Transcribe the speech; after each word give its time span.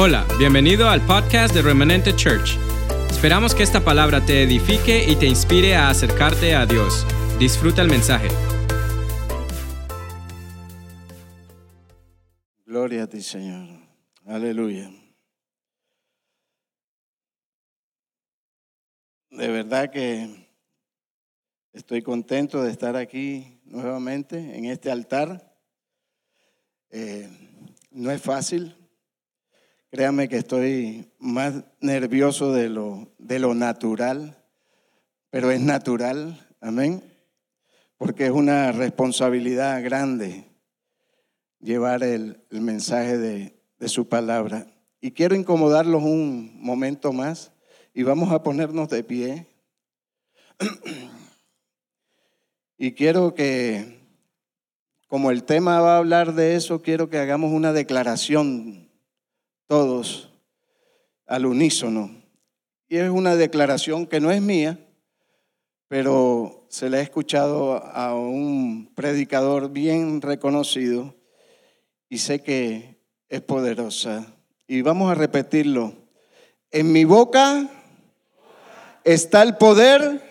Hola, 0.00 0.24
bienvenido 0.38 0.88
al 0.88 1.04
podcast 1.04 1.52
de 1.52 1.60
Remanente 1.60 2.14
Church. 2.14 2.56
Esperamos 3.10 3.52
que 3.52 3.64
esta 3.64 3.84
palabra 3.84 4.24
te 4.24 4.44
edifique 4.44 5.04
y 5.10 5.16
te 5.16 5.26
inspire 5.26 5.74
a 5.74 5.90
acercarte 5.90 6.54
a 6.54 6.66
Dios. 6.66 7.04
Disfruta 7.40 7.82
el 7.82 7.88
mensaje. 7.88 8.28
Gloria 12.64 13.02
a 13.02 13.06
ti, 13.08 13.20
Señor. 13.20 13.66
Aleluya. 14.24 14.88
De 19.30 19.48
verdad 19.48 19.90
que 19.90 20.48
estoy 21.72 22.02
contento 22.02 22.62
de 22.62 22.70
estar 22.70 22.94
aquí 22.94 23.60
nuevamente 23.64 24.38
en 24.56 24.66
este 24.66 24.92
altar. 24.92 25.58
Eh, 26.90 27.28
no 27.90 28.12
es 28.12 28.22
fácil. 28.22 28.77
Créame 29.90 30.28
que 30.28 30.36
estoy 30.36 31.10
más 31.18 31.64
nervioso 31.80 32.52
de 32.52 32.68
lo, 32.68 33.10
de 33.16 33.38
lo 33.38 33.54
natural, 33.54 34.36
pero 35.30 35.50
es 35.50 35.62
natural, 35.62 36.46
amén, 36.60 37.02
porque 37.96 38.26
es 38.26 38.30
una 38.30 38.70
responsabilidad 38.70 39.82
grande 39.82 40.44
llevar 41.60 42.02
el, 42.02 42.44
mensaje 42.50 43.16
de, 43.16 43.58
de 43.78 43.88
su 43.88 44.10
palabra. 44.10 44.66
Y 45.00 45.12
quiero 45.12 45.34
incomodarlos 45.34 46.02
un 46.02 46.60
momento 46.60 47.14
más 47.14 47.50
y 47.94 48.02
vamos 48.02 48.30
a 48.30 48.42
ponernos 48.42 48.90
de 48.90 49.04
pie. 49.04 49.46
Y 52.80 52.92
quiero 52.92 53.34
que, 53.34 53.98
como 55.08 55.32
el 55.32 55.42
tema 55.42 55.80
va 55.80 55.96
a 55.96 55.98
hablar 55.98 56.34
de 56.34 56.54
eso, 56.54 56.80
quiero 56.80 57.10
que 57.10 57.18
hagamos 57.18 57.50
una 57.52 57.72
declaración 57.72 58.87
todos 59.68 60.30
al 61.26 61.46
unísono. 61.46 62.10
Y 62.88 62.96
es 62.96 63.10
una 63.10 63.36
declaración 63.36 64.06
que 64.06 64.18
no 64.18 64.32
es 64.32 64.40
mía, 64.40 64.78
pero 65.86 66.66
se 66.68 66.90
la 66.90 66.98
he 66.98 67.02
escuchado 67.02 67.76
a 67.76 68.14
un 68.14 68.90
predicador 68.94 69.70
bien 69.70 70.22
reconocido 70.22 71.14
y 72.08 72.18
sé 72.18 72.42
que 72.42 72.98
es 73.28 73.40
poderosa. 73.42 74.26
Y 74.66 74.80
vamos 74.82 75.10
a 75.10 75.14
repetirlo. 75.14 75.92
En 76.70 76.90
mi 76.90 77.04
boca 77.04 77.68
está 79.04 79.42
el 79.42 79.56
poder 79.56 80.22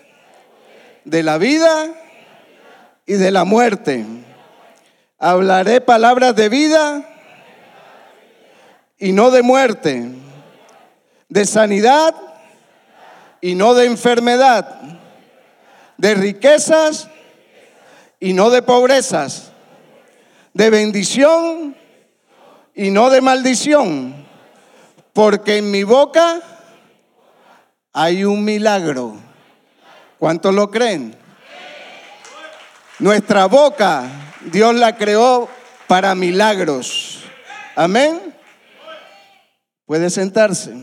de 1.04 1.22
la 1.22 1.38
vida 1.38 1.94
y 3.06 3.14
de 3.14 3.30
la 3.30 3.44
muerte. 3.44 4.04
Hablaré 5.18 5.80
palabras 5.80 6.34
de 6.34 6.48
vida 6.48 7.17
y 8.98 9.12
no 9.12 9.30
de 9.30 9.42
muerte, 9.42 10.08
de 11.28 11.44
sanidad 11.46 12.14
y 13.40 13.54
no 13.54 13.74
de 13.74 13.86
enfermedad, 13.86 14.80
de 15.96 16.14
riquezas 16.14 17.08
y 18.18 18.32
no 18.32 18.50
de 18.50 18.62
pobrezas, 18.62 19.52
de 20.52 20.70
bendición 20.70 21.76
y 22.74 22.90
no 22.90 23.10
de 23.10 23.20
maldición, 23.20 24.26
porque 25.12 25.58
en 25.58 25.70
mi 25.70 25.84
boca 25.84 26.40
hay 27.92 28.24
un 28.24 28.44
milagro. 28.44 29.16
¿Cuántos 30.18 30.52
lo 30.52 30.70
creen? 30.70 31.16
Nuestra 32.98 33.46
boca, 33.46 34.04
Dios 34.40 34.74
la 34.74 34.96
creó 34.96 35.48
para 35.86 36.16
milagros. 36.16 37.20
Amén. 37.76 38.27
Puede 39.88 40.10
sentarse. 40.10 40.74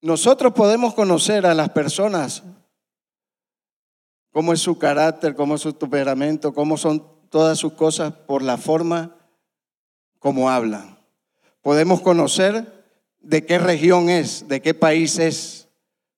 Nosotros 0.00 0.54
podemos 0.54 0.94
conocer 0.94 1.44
a 1.44 1.52
las 1.52 1.68
personas, 1.68 2.42
cómo 4.32 4.54
es 4.54 4.60
su 4.60 4.78
carácter, 4.78 5.34
cómo 5.36 5.56
es 5.56 5.60
su 5.60 5.74
temperamento, 5.74 6.54
cómo 6.54 6.78
son 6.78 7.06
todas 7.28 7.58
sus 7.58 7.74
cosas 7.74 8.10
por 8.10 8.40
la 8.40 8.56
forma 8.56 9.14
como 10.18 10.48
hablan. 10.48 10.98
Podemos 11.60 12.00
conocer 12.00 12.86
de 13.20 13.44
qué 13.44 13.58
región 13.58 14.08
es, 14.08 14.48
de 14.48 14.62
qué 14.62 14.72
país 14.72 15.18
es. 15.18 15.68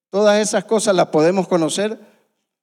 Todas 0.09 0.39
esas 0.39 0.63
cosas 0.63 0.95
las 0.95 1.07
podemos 1.07 1.49
conocer 1.49 1.99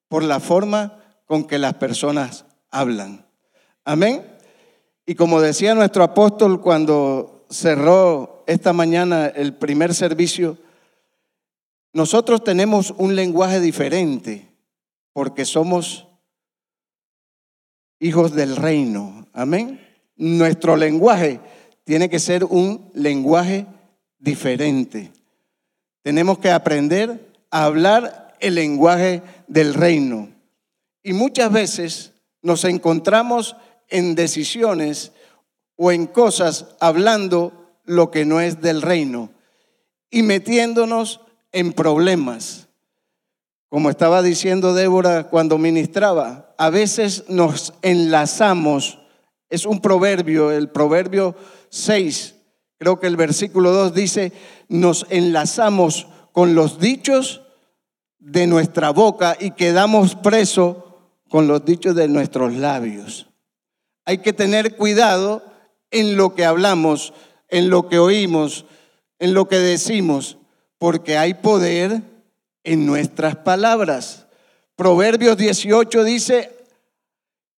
por 0.08 0.22
la 0.22 0.40
forma 0.40 1.04
con 1.26 1.44
que 1.44 1.58
las 1.58 1.74
personas 1.74 2.46
hablan. 2.70 3.26
Amén. 3.84 4.24
Y 5.06 5.14
como 5.14 5.40
decía 5.40 5.74
nuestro 5.74 6.02
apóstol 6.02 6.60
cuando 6.60 7.46
cerró 7.48 8.44
esta 8.46 8.72
mañana 8.72 9.26
el 9.26 9.54
primer 9.54 9.94
servicio, 9.94 10.58
nosotros 11.92 12.44
tenemos 12.44 12.92
un 12.98 13.14
lenguaje 13.14 13.60
diferente 13.60 14.50
porque 15.12 15.44
somos 15.44 16.06
hijos 18.00 18.34
del 18.34 18.56
reino. 18.56 19.26
Amén. 19.32 19.80
Nuestro 20.16 20.76
lenguaje 20.76 21.40
tiene 21.84 22.10
que 22.10 22.18
ser 22.18 22.44
un 22.44 22.90
lenguaje 22.94 23.66
diferente. 24.18 25.12
Tenemos 26.02 26.38
que 26.38 26.50
aprender 26.50 27.32
a 27.50 27.64
hablar 27.64 28.34
el 28.40 28.56
lenguaje 28.56 29.22
del 29.46 29.74
reino. 29.74 30.28
Y 31.02 31.12
muchas 31.12 31.52
veces 31.52 32.12
nos 32.42 32.64
encontramos 32.64 33.56
en 33.88 34.14
decisiones 34.14 35.12
o 35.76 35.92
en 35.92 36.06
cosas 36.06 36.66
hablando 36.80 37.52
lo 37.84 38.10
que 38.10 38.24
no 38.24 38.40
es 38.40 38.60
del 38.60 38.82
reino 38.82 39.30
y 40.10 40.22
metiéndonos 40.22 41.20
en 41.52 41.72
problemas. 41.72 42.68
Como 43.68 43.90
estaba 43.90 44.22
diciendo 44.22 44.74
Débora 44.74 45.24
cuando 45.24 45.58
ministraba, 45.58 46.54
a 46.56 46.70
veces 46.70 47.24
nos 47.28 47.74
enlazamos, 47.82 49.00
es 49.50 49.66
un 49.66 49.80
proverbio, 49.80 50.50
el 50.50 50.70
proverbio 50.70 51.34
6, 51.70 52.34
creo 52.78 53.00
que 53.00 53.06
el 53.06 53.16
versículo 53.16 53.72
2 53.72 53.94
dice, 53.94 54.32
nos 54.68 55.06
enlazamos 55.10 56.06
con 56.32 56.54
los 56.54 56.78
dichos 56.78 57.42
de 58.18 58.46
nuestra 58.46 58.90
boca 58.90 59.36
y 59.38 59.52
quedamos 59.52 60.14
presos 60.14 60.76
con 61.28 61.46
los 61.48 61.64
dichos 61.64 61.94
de 61.94 62.08
nuestros 62.08 62.54
labios. 62.54 63.28
Hay 64.04 64.18
que 64.18 64.32
tener 64.32 64.76
cuidado 64.76 65.42
en 65.90 66.16
lo 66.16 66.34
que 66.34 66.44
hablamos, 66.44 67.12
en 67.48 67.70
lo 67.70 67.88
que 67.88 67.98
oímos, 67.98 68.66
en 69.18 69.34
lo 69.34 69.48
que 69.48 69.58
decimos, 69.58 70.38
porque 70.78 71.18
hay 71.18 71.34
poder 71.34 72.02
en 72.64 72.86
nuestras 72.86 73.36
palabras. 73.36 74.26
Proverbios 74.76 75.36
18 75.36 76.04
dice 76.04 76.56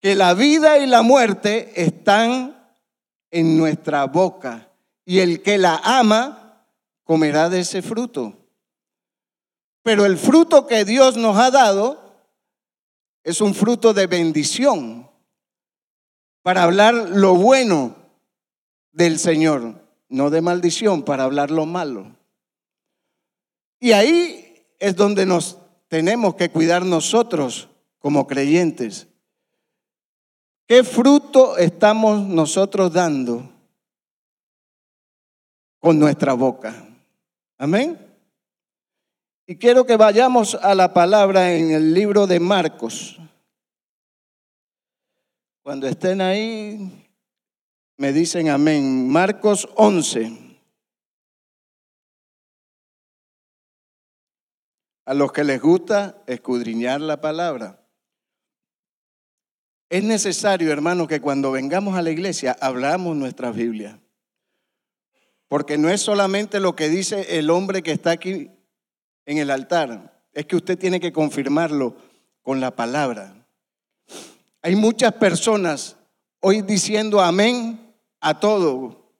que 0.00 0.14
la 0.14 0.34
vida 0.34 0.78
y 0.78 0.86
la 0.86 1.02
muerte 1.02 1.72
están 1.74 2.56
en 3.30 3.58
nuestra 3.58 4.04
boca 4.04 4.68
y 5.04 5.20
el 5.20 5.42
que 5.42 5.58
la 5.58 5.80
ama 5.82 6.64
comerá 7.04 7.48
de 7.48 7.60
ese 7.60 7.82
fruto. 7.82 8.36
Pero 9.82 10.06
el 10.06 10.18
fruto 10.18 10.66
que 10.66 10.84
Dios 10.84 11.16
nos 11.16 11.36
ha 11.38 11.50
dado 11.50 12.07
es 13.22 13.40
un 13.40 13.54
fruto 13.54 13.92
de 13.92 14.06
bendición 14.06 15.08
para 16.42 16.62
hablar 16.62 16.94
lo 16.94 17.34
bueno 17.34 17.96
del 18.92 19.18
Señor, 19.18 19.74
no 20.08 20.30
de 20.30 20.40
maldición, 20.40 21.02
para 21.02 21.24
hablar 21.24 21.50
lo 21.50 21.66
malo. 21.66 22.16
Y 23.80 23.92
ahí 23.92 24.66
es 24.78 24.96
donde 24.96 25.26
nos 25.26 25.58
tenemos 25.88 26.34
que 26.34 26.50
cuidar 26.50 26.84
nosotros 26.84 27.68
como 27.98 28.26
creyentes. 28.26 29.08
¿Qué 30.66 30.84
fruto 30.84 31.56
estamos 31.56 32.26
nosotros 32.26 32.92
dando 32.92 33.48
con 35.78 35.98
nuestra 35.98 36.34
boca? 36.34 36.74
Amén. 37.56 38.07
Y 39.50 39.56
quiero 39.56 39.86
que 39.86 39.96
vayamos 39.96 40.56
a 40.56 40.74
la 40.74 40.92
palabra 40.92 41.54
en 41.54 41.70
el 41.70 41.94
libro 41.94 42.26
de 42.26 42.38
Marcos. 42.38 43.18
Cuando 45.62 45.88
estén 45.88 46.20
ahí, 46.20 47.08
me 47.96 48.12
dicen 48.12 48.50
amén. 48.50 49.08
Marcos 49.08 49.66
11. 49.76 50.36
A 55.06 55.14
los 55.14 55.32
que 55.32 55.44
les 55.44 55.62
gusta 55.62 56.22
escudriñar 56.26 57.00
la 57.00 57.22
palabra. 57.22 57.82
Es 59.88 60.04
necesario, 60.04 60.70
hermano, 60.70 61.08
que 61.08 61.22
cuando 61.22 61.52
vengamos 61.52 61.96
a 61.96 62.02
la 62.02 62.10
iglesia 62.10 62.54
hablamos 62.60 63.16
nuestra 63.16 63.50
Biblia. 63.50 63.98
Porque 65.48 65.78
no 65.78 65.88
es 65.88 66.02
solamente 66.02 66.60
lo 66.60 66.76
que 66.76 66.90
dice 66.90 67.38
el 67.38 67.48
hombre 67.48 67.82
que 67.82 67.92
está 67.92 68.10
aquí 68.10 68.50
en 69.28 69.36
el 69.36 69.50
altar, 69.50 70.22
es 70.32 70.46
que 70.46 70.56
usted 70.56 70.78
tiene 70.78 70.98
que 71.00 71.12
confirmarlo 71.12 71.94
con 72.42 72.60
la 72.60 72.74
palabra. 72.74 73.46
Hay 74.62 74.74
muchas 74.74 75.12
personas 75.12 75.96
hoy 76.40 76.62
diciendo 76.62 77.20
amén 77.20 77.94
a 78.20 78.40
todo, 78.40 79.12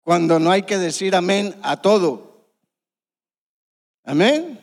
cuando 0.00 0.38
no 0.38 0.50
hay 0.50 0.62
que 0.62 0.78
decir 0.78 1.14
amén 1.14 1.54
a 1.62 1.76
todo. 1.76 2.48
Amén. 4.04 4.58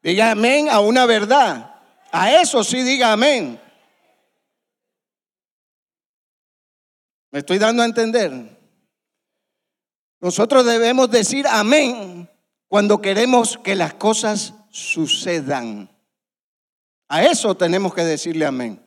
Diga 0.00 0.30
amén 0.30 0.68
a 0.70 0.78
una 0.78 1.06
verdad. 1.06 1.74
A 2.12 2.40
eso 2.40 2.62
sí 2.62 2.84
diga 2.84 3.12
amén. 3.12 3.60
¿Me 7.32 7.40
estoy 7.40 7.58
dando 7.58 7.82
a 7.82 7.86
entender? 7.86 8.57
Nosotros 10.20 10.64
debemos 10.64 11.10
decir 11.10 11.46
amén 11.48 12.28
cuando 12.66 13.00
queremos 13.00 13.58
que 13.58 13.74
las 13.74 13.94
cosas 13.94 14.54
sucedan. 14.70 15.90
A 17.08 17.24
eso 17.24 17.56
tenemos 17.56 17.94
que 17.94 18.04
decirle 18.04 18.44
amén. 18.44 18.84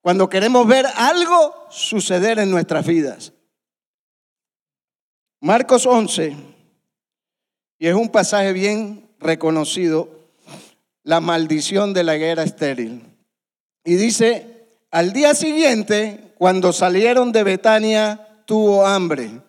Cuando 0.00 0.28
queremos 0.28 0.66
ver 0.66 0.86
algo 0.96 1.66
suceder 1.70 2.38
en 2.38 2.50
nuestras 2.50 2.86
vidas. 2.86 3.32
Marcos 5.40 5.84
11, 5.84 6.36
y 7.78 7.86
es 7.86 7.94
un 7.94 8.08
pasaje 8.08 8.52
bien 8.52 9.10
reconocido, 9.20 10.08
la 11.02 11.20
maldición 11.20 11.92
de 11.92 12.04
la 12.04 12.16
guerra 12.16 12.42
estéril. 12.42 13.04
Y 13.84 13.94
dice, 13.94 14.66
al 14.90 15.12
día 15.12 15.34
siguiente, 15.34 16.32
cuando 16.38 16.72
salieron 16.72 17.32
de 17.32 17.44
Betania, 17.44 18.42
tuvo 18.46 18.86
hambre. 18.86 19.42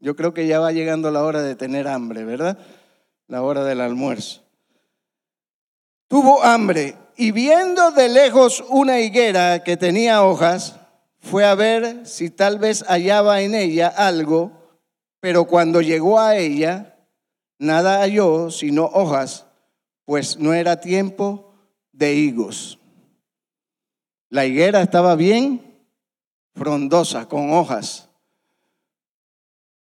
Yo 0.00 0.14
creo 0.14 0.32
que 0.32 0.46
ya 0.46 0.60
va 0.60 0.72
llegando 0.72 1.10
la 1.10 1.24
hora 1.24 1.42
de 1.42 1.56
tener 1.56 1.88
hambre, 1.88 2.24
¿verdad? 2.24 2.58
La 3.26 3.42
hora 3.42 3.64
del 3.64 3.80
almuerzo. 3.80 4.42
Tuvo 6.08 6.42
hambre 6.42 6.96
y 7.16 7.32
viendo 7.32 7.90
de 7.90 8.08
lejos 8.08 8.64
una 8.68 9.00
higuera 9.00 9.62
que 9.64 9.76
tenía 9.76 10.24
hojas, 10.24 10.76
fue 11.20 11.44
a 11.44 11.54
ver 11.54 12.06
si 12.06 12.30
tal 12.30 12.58
vez 12.58 12.84
hallaba 12.84 13.42
en 13.42 13.54
ella 13.54 13.88
algo, 13.88 14.52
pero 15.20 15.46
cuando 15.46 15.80
llegó 15.80 16.20
a 16.20 16.36
ella, 16.36 16.96
nada 17.58 17.98
halló 17.98 18.50
sino 18.50 18.84
hojas, 18.84 19.46
pues 20.04 20.38
no 20.38 20.54
era 20.54 20.80
tiempo 20.80 21.52
de 21.92 22.14
higos. 22.14 22.78
La 24.30 24.46
higuera 24.46 24.80
estaba 24.80 25.16
bien 25.16 25.82
frondosa, 26.54 27.26
con 27.26 27.52
hojas. 27.52 28.07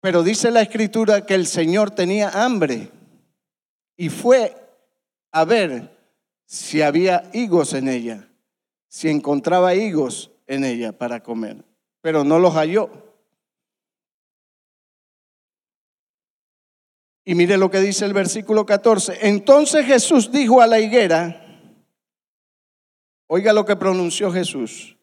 Pero 0.05 0.23
dice 0.23 0.51
la 0.51 0.61
escritura 0.61 1.25
que 1.25 1.33
el 1.33 1.47
Señor 1.47 1.91
tenía 1.91 2.29
hambre 2.45 2.91
y 3.97 4.11
fue 4.11 4.55
a 5.33 5.47
ver 5.47 5.97
si 6.45 6.83
había 6.83 7.31
higos 7.33 7.73
en 7.73 7.89
ella, 7.89 8.29
si 8.87 9.09
encontraba 9.09 9.75
higos 9.75 10.31
en 10.47 10.65
ella 10.65 10.93
para 10.93 11.23
comer, 11.23 11.65
pero 12.03 12.23
no 12.23 12.39
los 12.39 12.53
halló. 12.53 12.91
Y 17.25 17.35
mire 17.35 17.57
lo 17.57 17.71
que 17.71 17.81
dice 17.81 18.05
el 18.05 18.13
versículo 18.13 18.67
14. 18.67 19.27
Entonces 19.27 19.87
Jesús 19.87 20.31
dijo 20.31 20.61
a 20.61 20.67
la 20.67 20.81
higuera, 20.81 21.47
oiga 23.27 23.55
lo 23.55 23.65
que 23.65 23.77
pronunció 23.77 24.31
Jesús, 24.31 24.99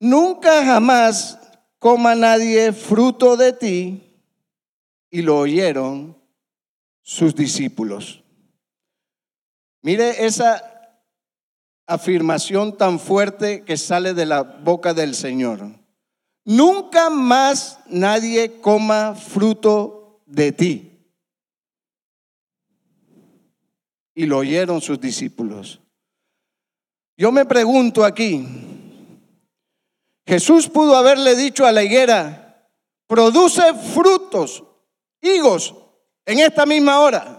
nunca 0.00 0.64
jamás 0.64 1.45
coma 1.78 2.14
nadie 2.14 2.72
fruto 2.72 3.36
de 3.36 3.52
ti. 3.52 4.02
Y 5.10 5.22
lo 5.22 5.38
oyeron 5.38 6.16
sus 7.02 7.34
discípulos. 7.34 8.22
Mire 9.82 10.26
esa 10.26 10.76
afirmación 11.86 12.76
tan 12.76 12.98
fuerte 12.98 13.62
que 13.62 13.76
sale 13.76 14.14
de 14.14 14.26
la 14.26 14.42
boca 14.42 14.92
del 14.92 15.14
Señor. 15.14 15.60
Nunca 16.44 17.10
más 17.10 17.78
nadie 17.86 18.60
coma 18.60 19.14
fruto 19.14 20.22
de 20.26 20.52
ti. 20.52 20.92
Y 24.14 24.26
lo 24.26 24.38
oyeron 24.38 24.80
sus 24.80 25.00
discípulos. 25.00 25.80
Yo 27.16 27.32
me 27.32 27.44
pregunto 27.44 28.04
aquí, 28.04 28.46
Jesús 30.26 30.68
pudo 30.68 30.96
haberle 30.96 31.36
dicho 31.36 31.66
a 31.66 31.72
la 31.72 31.84
higuera, 31.84 32.68
produce 33.06 33.62
frutos, 33.74 34.64
higos, 35.20 35.74
en 36.24 36.40
esta 36.40 36.66
misma 36.66 36.98
hora. 37.00 37.38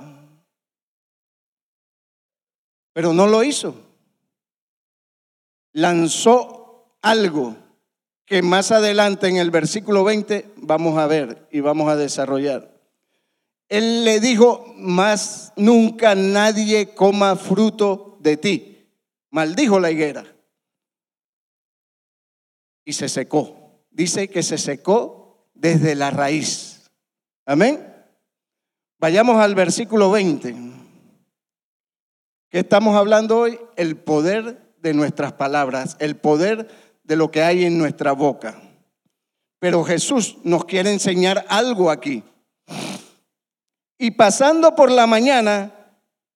Pero 2.94 3.14
no 3.14 3.28
lo 3.28 3.44
hizo. 3.44 3.76
Lanzó 5.74 6.96
algo 7.02 7.56
que 8.26 8.42
más 8.42 8.72
adelante 8.72 9.28
en 9.28 9.38
el 9.38 9.52
versículo 9.52 10.04
20 10.04 10.54
vamos 10.56 10.98
a 10.98 11.08
ver 11.08 11.48
y 11.52 11.60
vamos 11.60 11.90
a 11.90 11.98
desarrollar. 11.98 12.74
Él 13.70 14.06
le 14.06 14.22
dijo, 14.22 14.74
más 14.78 15.52
nunca 15.58 16.16
nadie 16.16 16.96
coma 16.96 17.36
fruto 17.36 18.18
de 18.22 18.38
ti. 18.38 18.90
Maldijo 19.30 19.80
la 19.80 19.92
higuera. 19.92 20.37
Y 22.88 22.94
se 22.94 23.10
secó. 23.10 23.84
Dice 23.92 24.30
que 24.30 24.42
se 24.42 24.58
secó 24.58 25.50
desde 25.54 25.94
la 25.94 26.10
raíz. 26.10 26.90
Amén. 27.46 27.86
Vayamos 28.98 29.42
al 29.42 29.56
versículo 29.56 30.10
20. 30.10 30.56
¿Qué 32.50 32.60
estamos 32.60 32.96
hablando 32.96 33.40
hoy? 33.40 33.60
El 33.76 33.98
poder 33.98 34.74
de 34.80 34.94
nuestras 34.94 35.34
palabras, 35.34 35.98
el 36.00 36.16
poder 36.16 36.70
de 37.04 37.18
lo 37.18 37.30
que 37.30 37.44
hay 37.44 37.66
en 37.66 37.78
nuestra 37.78 38.14
boca. 38.14 38.58
Pero 39.60 39.84
Jesús 39.84 40.38
nos 40.46 40.64
quiere 40.64 40.94
enseñar 40.94 41.46
algo 41.50 41.92
aquí. 41.92 42.24
Y 43.98 44.12
pasando 44.12 44.78
por 44.78 44.92
la 44.92 45.08
mañana, 45.08 45.74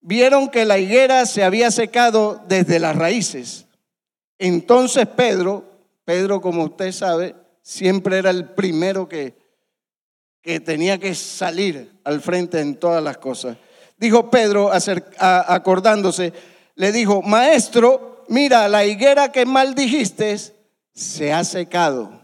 vieron 0.02 0.50
que 0.50 0.66
la 0.66 0.80
higuera 0.80 1.26
se 1.26 1.46
había 1.46 1.72
secado 1.72 2.44
desde 2.50 2.78
las 2.80 2.98
raíces. 2.98 3.68
Entonces 4.38 5.08
Pedro, 5.08 5.71
Pedro 6.06 6.42
como 6.42 6.64
usted 6.64 6.92
sabe, 6.92 7.36
siempre 7.62 8.18
era 8.18 8.30
el 8.30 8.50
primero 8.50 9.08
que, 9.08 9.36
que 10.42 10.60
tenía 10.60 10.98
que 10.98 11.16
salir 11.16 12.00
al 12.04 12.22
frente 12.22 12.60
en 12.60 12.76
todas 12.76 13.04
las 13.04 13.18
cosas 13.18 13.58
dijo 14.02 14.32
Pedro 14.32 14.72
acordándose, 15.20 16.34
le 16.74 16.92
dijo, 16.92 17.22
maestro, 17.22 18.26
mira, 18.28 18.68
la 18.68 18.84
higuera 18.84 19.32
que 19.32 19.46
maldijiste 19.46 20.38
se 20.92 21.32
ha 21.32 21.44
secado. 21.44 22.20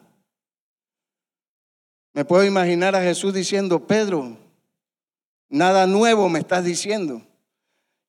Me 2.13 2.25
puedo 2.25 2.43
imaginar 2.43 2.95
a 2.95 3.03
Jesús 3.03 3.31
diciendo, 3.31 3.85
Pedro, 3.85 4.37
nada 5.49 5.85
nuevo 5.85 6.27
me 6.29 6.39
estás 6.39 6.63
diciendo. 6.63 7.21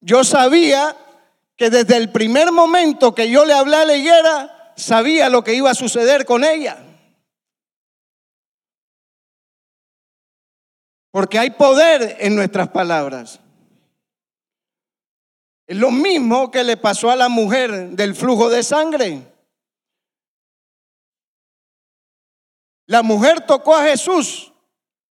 Yo 0.01 0.25
sabía 0.25 0.97
que 1.55 1.69
desde 1.69 1.99
el 1.99 2.11
primer 2.11 2.51
momento 2.51 3.15
que 3.15 3.29
yo 3.29 3.45
le 3.45 3.53
hablé 3.53 3.77
a 3.77 3.85
la 3.85 3.97
higuera, 3.97 4.58
sabía 4.79 5.29
lo 5.29 5.43
que 5.43 5.55
iba 5.55 5.71
a 5.71 5.75
suceder 5.75 6.25
con 6.25 6.45
ella. 6.45 6.85
Porque 11.11 11.39
hay 11.39 11.51
poder 11.51 12.17
en 12.21 12.37
nuestras 12.37 12.69
palabras. 12.69 13.41
Es 15.67 15.77
lo 15.77 15.91
mismo 15.91 16.51
que 16.51 16.65
le 16.65 16.77
pasó 16.77 17.11
a 17.11 17.17
la 17.17 17.29
mujer 17.29 17.91
del 17.91 18.15
flujo 18.15 18.49
de 18.49 18.63
sangre. 18.63 19.35
La 22.87 23.03
mujer 23.03 23.45
tocó 23.47 23.77
a 23.77 23.85
Jesús 23.85 24.53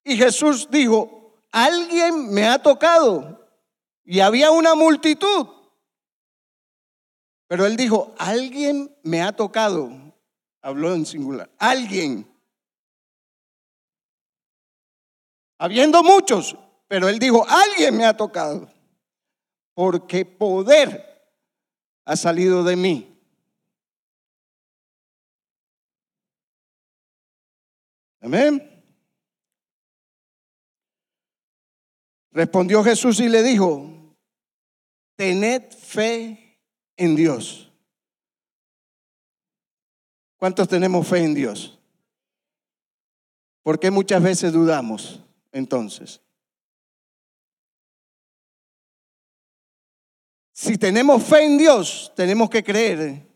y 0.04 0.18
Jesús 0.18 0.70
dijo, 0.72 1.44
alguien 1.52 2.34
me 2.34 2.48
ha 2.48 2.60
tocado. 2.62 3.46
Y 4.04 4.22
había 4.22 4.52
una 4.52 4.74
multitud. 4.74 5.57
Pero 7.48 7.66
él 7.66 7.77
dijo, 7.77 8.13
alguien 8.18 8.96
me 9.04 9.22
ha 9.22 9.32
tocado. 9.32 9.89
Habló 10.62 10.94
en 10.94 11.06
singular. 11.06 11.50
Alguien. 11.58 12.30
Habiendo 15.58 16.04
muchos, 16.04 16.58
pero 16.88 17.08
él 17.08 17.20
dijo, 17.20 17.46
alguien 17.48 17.98
me 17.98 18.06
ha 18.06 18.16
tocado 18.16 18.70
porque 19.74 20.25
poder 20.25 21.32
ha 22.06 22.16
salido 22.16 22.63
de 22.63 22.75
mí. 22.75 23.18
Amén. 28.22 28.84
Respondió 32.32 32.84
Jesús 32.84 33.20
y 33.20 33.30
le 33.30 33.42
dijo, 33.42 34.16
tened 35.16 35.72
fe 35.72 36.47
en 36.98 37.16
Dios. 37.16 37.72
¿Cuántos 40.38 40.68
tenemos 40.68 41.08
fe 41.08 41.24
en 41.24 41.34
Dios? 41.34 41.80
¿Por 43.63 43.80
qué 43.80 43.92
muchas 43.92 44.22
veces 44.22 44.51
dudamos 44.51 45.22
entonces? 45.51 46.22
Si 50.54 50.77
tenemos 50.77 51.24
fe 51.24 51.46
en 51.46 51.58
Dios, 51.58 52.12
tenemos 52.16 52.50
que 52.50 52.63
creer 52.63 53.27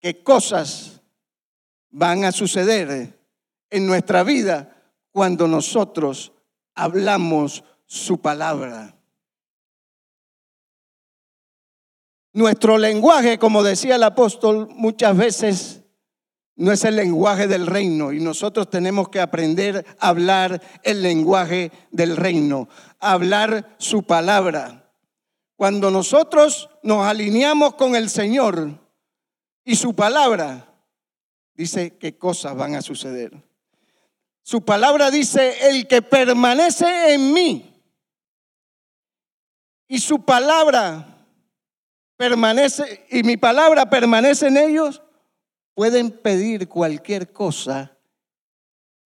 que 0.00 0.22
cosas 0.22 1.00
van 1.90 2.24
a 2.24 2.32
suceder 2.32 3.16
en 3.70 3.86
nuestra 3.86 4.22
vida 4.22 4.92
cuando 5.12 5.46
nosotros 5.46 6.32
hablamos 6.74 7.64
su 7.86 8.20
palabra. 8.20 8.97
Nuestro 12.38 12.78
lenguaje, 12.78 13.36
como 13.36 13.64
decía 13.64 13.96
el 13.96 14.04
apóstol, 14.04 14.68
muchas 14.76 15.16
veces 15.16 15.82
no 16.54 16.70
es 16.70 16.84
el 16.84 16.94
lenguaje 16.94 17.48
del 17.48 17.66
reino 17.66 18.12
y 18.12 18.20
nosotros 18.20 18.70
tenemos 18.70 19.08
que 19.08 19.18
aprender 19.18 19.84
a 19.98 20.10
hablar 20.10 20.62
el 20.84 21.02
lenguaje 21.02 21.72
del 21.90 22.16
reino, 22.16 22.68
hablar 23.00 23.74
su 23.78 24.04
palabra. 24.04 24.88
Cuando 25.56 25.90
nosotros 25.90 26.70
nos 26.84 27.04
alineamos 27.04 27.74
con 27.74 27.96
el 27.96 28.08
Señor 28.08 28.70
y 29.64 29.74
su 29.74 29.96
palabra, 29.96 30.72
dice 31.54 31.98
qué 31.98 32.18
cosas 32.18 32.54
van 32.54 32.76
a 32.76 32.82
suceder. 32.82 33.32
Su 34.42 34.64
palabra 34.64 35.10
dice, 35.10 35.70
el 35.70 35.88
que 35.88 36.02
permanece 36.02 37.14
en 37.14 37.32
mí 37.32 37.82
y 39.88 39.98
su 39.98 40.24
palabra 40.24 41.16
permanece, 42.18 43.06
y 43.10 43.22
mi 43.22 43.38
palabra 43.38 43.88
permanece 43.88 44.48
en 44.48 44.58
ellos, 44.58 45.00
pueden 45.72 46.10
pedir 46.10 46.68
cualquier 46.68 47.32
cosa 47.32 47.96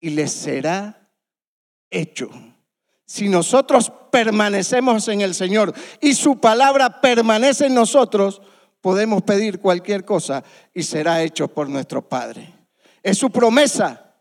y 0.01 0.09
les 0.09 0.31
será 0.33 1.09
hecho. 1.91 2.29
Si 3.05 3.29
nosotros 3.29 3.93
permanecemos 4.11 5.07
en 5.07 5.21
el 5.21 5.35
Señor 5.35 5.73
y 6.01 6.15
su 6.15 6.39
palabra 6.39 6.99
permanece 6.99 7.67
en 7.67 7.75
nosotros, 7.75 8.41
podemos 8.81 9.21
pedir 9.21 9.59
cualquier 9.59 10.03
cosa 10.03 10.43
y 10.73 10.81
será 10.81 11.21
hecho 11.21 11.47
por 11.47 11.69
nuestro 11.69 12.01
Padre. 12.01 12.51
Es 13.03 13.19
su 13.19 13.29
promesa. 13.29 14.15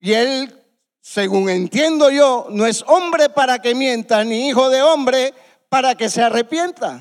Y 0.00 0.14
Él, 0.14 0.52
según 1.00 1.48
entiendo 1.48 2.10
yo, 2.10 2.48
no 2.50 2.66
es 2.66 2.82
hombre 2.88 3.30
para 3.30 3.60
que 3.60 3.76
mienta, 3.76 4.24
ni 4.24 4.48
hijo 4.48 4.68
de 4.68 4.82
hombre 4.82 5.32
para 5.74 5.96
que 5.96 6.08
se 6.08 6.22
arrepienta. 6.22 7.00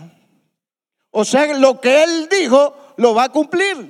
O 1.11 1.23
sea, 1.23 1.45
lo 1.53 1.79
que 1.79 2.01
Él 2.01 2.27
dijo, 2.27 2.75
lo 2.97 3.13
va 3.13 3.25
a 3.25 3.29
cumplir, 3.29 3.87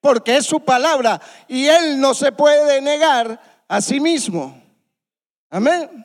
porque 0.00 0.38
es 0.38 0.44
su 0.44 0.58
palabra 0.58 1.20
y 1.46 1.68
Él 1.68 2.00
no 2.00 2.12
se 2.12 2.32
puede 2.32 2.80
negar 2.80 3.64
a 3.68 3.80
sí 3.80 4.00
mismo. 4.00 4.60
Amén. 5.50 6.04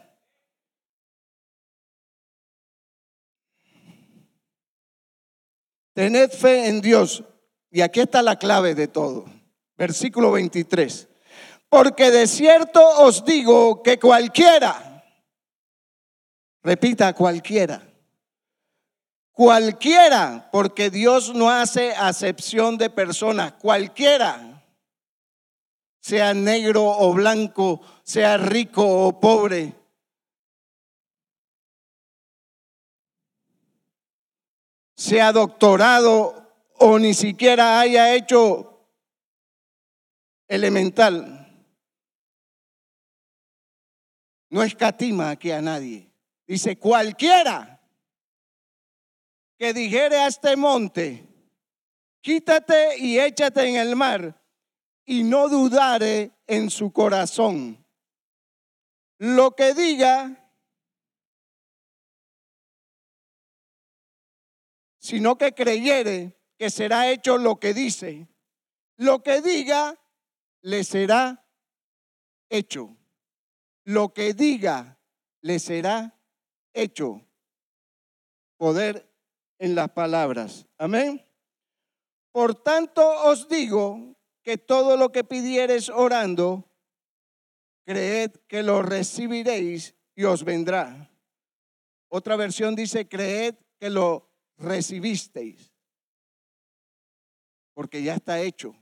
Tened 5.95 6.29
fe 6.29 6.67
en 6.67 6.81
Dios. 6.81 7.23
Y 7.71 7.81
aquí 7.81 8.01
está 8.01 8.21
la 8.21 8.35
clave 8.35 8.75
de 8.75 8.89
todo. 8.89 9.25
Versículo 9.75 10.33
23. 10.33 11.07
Porque 11.67 12.11
de 12.11 12.27
cierto 12.27 12.87
os 13.01 13.25
digo 13.25 13.81
que 13.81 13.97
cualquiera, 13.97 14.90
repita 16.63 17.13
cualquiera, 17.13 17.87
Cualquiera, 19.33 20.49
porque 20.51 20.89
Dios 20.89 21.33
no 21.33 21.49
hace 21.49 21.93
acepción 21.93 22.77
de 22.77 22.89
personas, 22.89 23.53
cualquiera, 23.53 24.61
sea 26.01 26.33
negro 26.33 26.83
o 26.83 27.13
blanco, 27.13 27.81
sea 28.03 28.37
rico 28.37 28.85
o 28.85 29.19
pobre. 29.19 29.81
sea 35.01 35.31
doctorado 35.31 36.47
o 36.77 36.99
ni 36.99 37.15
siquiera 37.15 37.79
haya 37.79 38.13
hecho 38.13 38.87
elemental. 40.47 41.51
No 44.51 44.61
escatima 44.61 45.31
aquí 45.31 45.49
a 45.49 45.59
nadie. 45.59 46.10
Dice 46.51 46.77
cualquiera 46.77 47.81
que 49.57 49.71
dijere 49.71 50.17
a 50.17 50.27
este 50.27 50.57
monte, 50.57 51.25
quítate 52.19 52.97
y 52.97 53.17
échate 53.17 53.69
en 53.69 53.77
el 53.77 53.95
mar, 53.95 54.43
y 55.05 55.23
no 55.23 55.47
dudare 55.47 56.33
en 56.47 56.69
su 56.69 56.91
corazón. 56.91 57.87
Lo 59.17 59.55
que 59.55 59.73
diga, 59.73 60.53
sino 64.99 65.37
que 65.37 65.53
creyere 65.53 66.37
que 66.57 66.69
será 66.69 67.09
hecho 67.09 67.37
lo 67.37 67.61
que 67.61 67.73
dice. 67.73 68.27
Lo 68.97 69.23
que 69.23 69.41
diga, 69.41 69.97
le 70.63 70.83
será 70.83 71.47
hecho. 72.49 72.97
Lo 73.85 74.13
que 74.13 74.33
diga, 74.33 74.99
le 75.39 75.57
será 75.57 76.07
hecho. 76.07 76.20
Poder 78.57 79.09
en 79.59 79.75
las 79.75 79.89
palabras. 79.91 80.67
Amén. 80.77 81.25
Por 82.31 82.55
tanto 82.55 83.01
os 83.23 83.47
digo 83.47 84.15
que 84.43 84.57
todo 84.57 84.97
lo 84.97 85.11
que 85.11 85.23
pidiereis 85.23 85.89
orando, 85.89 86.67
creed 87.85 88.31
que 88.47 88.63
lo 88.63 88.81
recibiréis 88.81 89.95
y 90.15 90.23
os 90.23 90.43
vendrá. 90.43 91.11
Otra 92.09 92.35
versión 92.35 92.75
dice, 92.75 93.07
creed 93.07 93.55
que 93.79 93.89
lo 93.89 94.29
recibisteis, 94.57 95.71
porque 97.73 98.03
ya 98.03 98.15
está 98.15 98.41
hecho. 98.41 98.75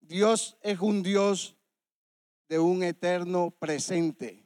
Dios 0.00 0.56
es 0.62 0.80
un 0.80 1.02
Dios 1.02 1.56
de 2.48 2.58
un 2.58 2.82
eterno 2.82 3.50
presente. 3.52 4.39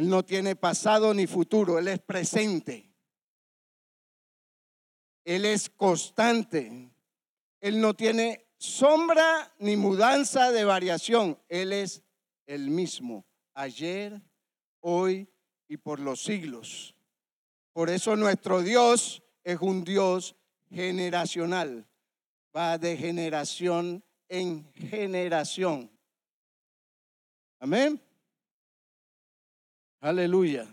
Él 0.00 0.08
no 0.08 0.24
tiene 0.24 0.56
pasado 0.56 1.12
ni 1.12 1.26
futuro, 1.26 1.78
Él 1.78 1.86
es 1.86 2.00
presente. 2.00 2.90
Él 5.26 5.44
es 5.44 5.68
constante. 5.68 6.90
Él 7.60 7.82
no 7.82 7.92
tiene 7.92 8.46
sombra 8.56 9.54
ni 9.58 9.76
mudanza 9.76 10.52
de 10.52 10.64
variación. 10.64 11.38
Él 11.50 11.74
es 11.74 12.02
el 12.46 12.70
mismo, 12.70 13.26
ayer, 13.52 14.22
hoy 14.80 15.28
y 15.68 15.76
por 15.76 16.00
los 16.00 16.22
siglos. 16.22 16.94
Por 17.74 17.90
eso 17.90 18.16
nuestro 18.16 18.62
Dios 18.62 19.22
es 19.44 19.60
un 19.60 19.84
Dios 19.84 20.34
generacional. 20.70 21.86
Va 22.56 22.78
de 22.78 22.96
generación 22.96 24.02
en 24.30 24.64
generación. 24.72 25.90
Amén. 27.58 28.00
Aleluya. 30.00 30.66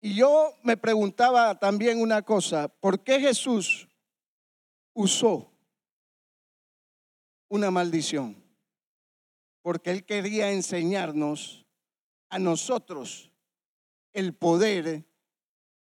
Y 0.00 0.14
yo 0.14 0.54
me 0.62 0.76
preguntaba 0.76 1.58
también 1.58 2.00
una 2.00 2.22
cosa, 2.22 2.68
¿por 2.68 3.02
qué 3.02 3.20
Jesús 3.20 3.88
usó 4.94 5.50
una 7.48 7.70
maldición? 7.70 8.42
Porque 9.62 9.90
Él 9.90 10.06
quería 10.06 10.52
enseñarnos 10.52 11.66
a 12.30 12.38
nosotros 12.38 13.30
el 14.12 14.32
poder 14.32 15.04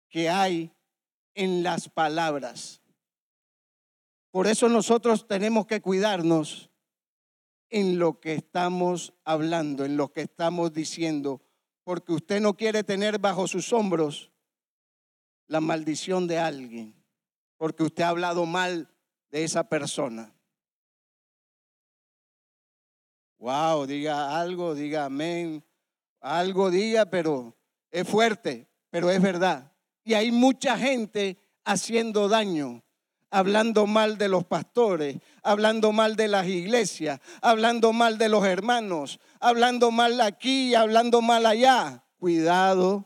que 0.09 0.29
hay 0.29 0.71
en 1.35 1.61
las 1.61 1.89
palabras. 1.89 2.81
Por 4.31 4.47
eso 4.47 4.67
nosotros 4.67 5.27
tenemos 5.27 5.67
que 5.67 5.81
cuidarnos 5.81 6.71
en 7.73 7.97
lo 7.97 8.19
que 8.19 8.35
estamos 8.35 9.15
hablando, 9.25 9.83
en 9.83 9.97
lo 9.97 10.13
que 10.13 10.21
estamos 10.21 10.73
diciendo, 10.73 11.41
porque 11.83 12.13
usted 12.13 12.39
no 12.39 12.55
quiere 12.55 12.83
tener 12.83 13.17
bajo 13.17 13.47
sus 13.47 13.73
hombros 13.73 14.31
la 15.47 15.59
maldición 15.59 16.27
de 16.27 16.37
alguien, 16.37 16.93
porque 17.57 17.81
usted 17.81 18.03
ha 18.03 18.09
hablado 18.09 18.45
mal 18.45 18.93
de 19.31 19.43
esa 19.43 19.67
persona. 19.67 20.31
Wow, 23.39 23.87
diga 23.87 24.39
algo, 24.39 24.75
diga 24.75 25.05
amén, 25.05 25.65
algo 26.21 26.69
diga, 26.69 27.07
pero 27.07 27.57
es 27.89 28.07
fuerte, 28.07 28.69
pero 28.91 29.09
es 29.09 29.19
verdad. 29.19 29.73
Y 30.03 30.13
hay 30.13 30.31
mucha 30.31 30.77
gente 30.77 31.39
haciendo 31.65 32.29
daño 32.29 32.82
hablando 33.33 33.87
mal 33.87 34.19
de 34.19 34.27
los 34.29 34.45
pastores, 34.45 35.17
hablando 35.41 35.91
mal 35.91 36.15
de 36.15 36.27
las 36.27 36.47
iglesias, 36.47 37.19
hablando 37.41 37.91
mal 37.91 38.19
de 38.19 38.29
los 38.29 38.45
hermanos, 38.45 39.19
hablando 39.39 39.89
mal 39.89 40.21
aquí, 40.21 40.75
hablando 40.75 41.23
mal 41.23 41.47
allá. 41.47 42.03
Cuidado. 42.19 43.05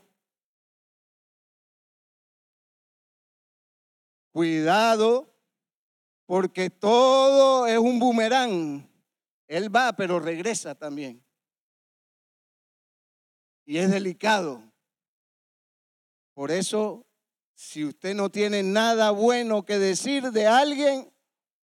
Cuidado, 4.32 5.34
porque 6.26 6.68
todo 6.68 7.66
es 7.66 7.78
un 7.78 7.98
boomerang. 7.98 8.86
Él 9.46 9.74
va, 9.74 9.94
pero 9.94 10.20
regresa 10.20 10.74
también. 10.74 11.24
y 13.64 13.78
es 13.78 13.90
delicado. 13.90 14.62
Por 16.34 16.50
eso, 16.50 17.07
si 17.58 17.84
usted 17.84 18.14
no 18.14 18.30
tiene 18.30 18.62
nada 18.62 19.10
bueno 19.10 19.64
que 19.64 19.80
decir 19.80 20.30
de 20.30 20.46
alguien 20.46 21.12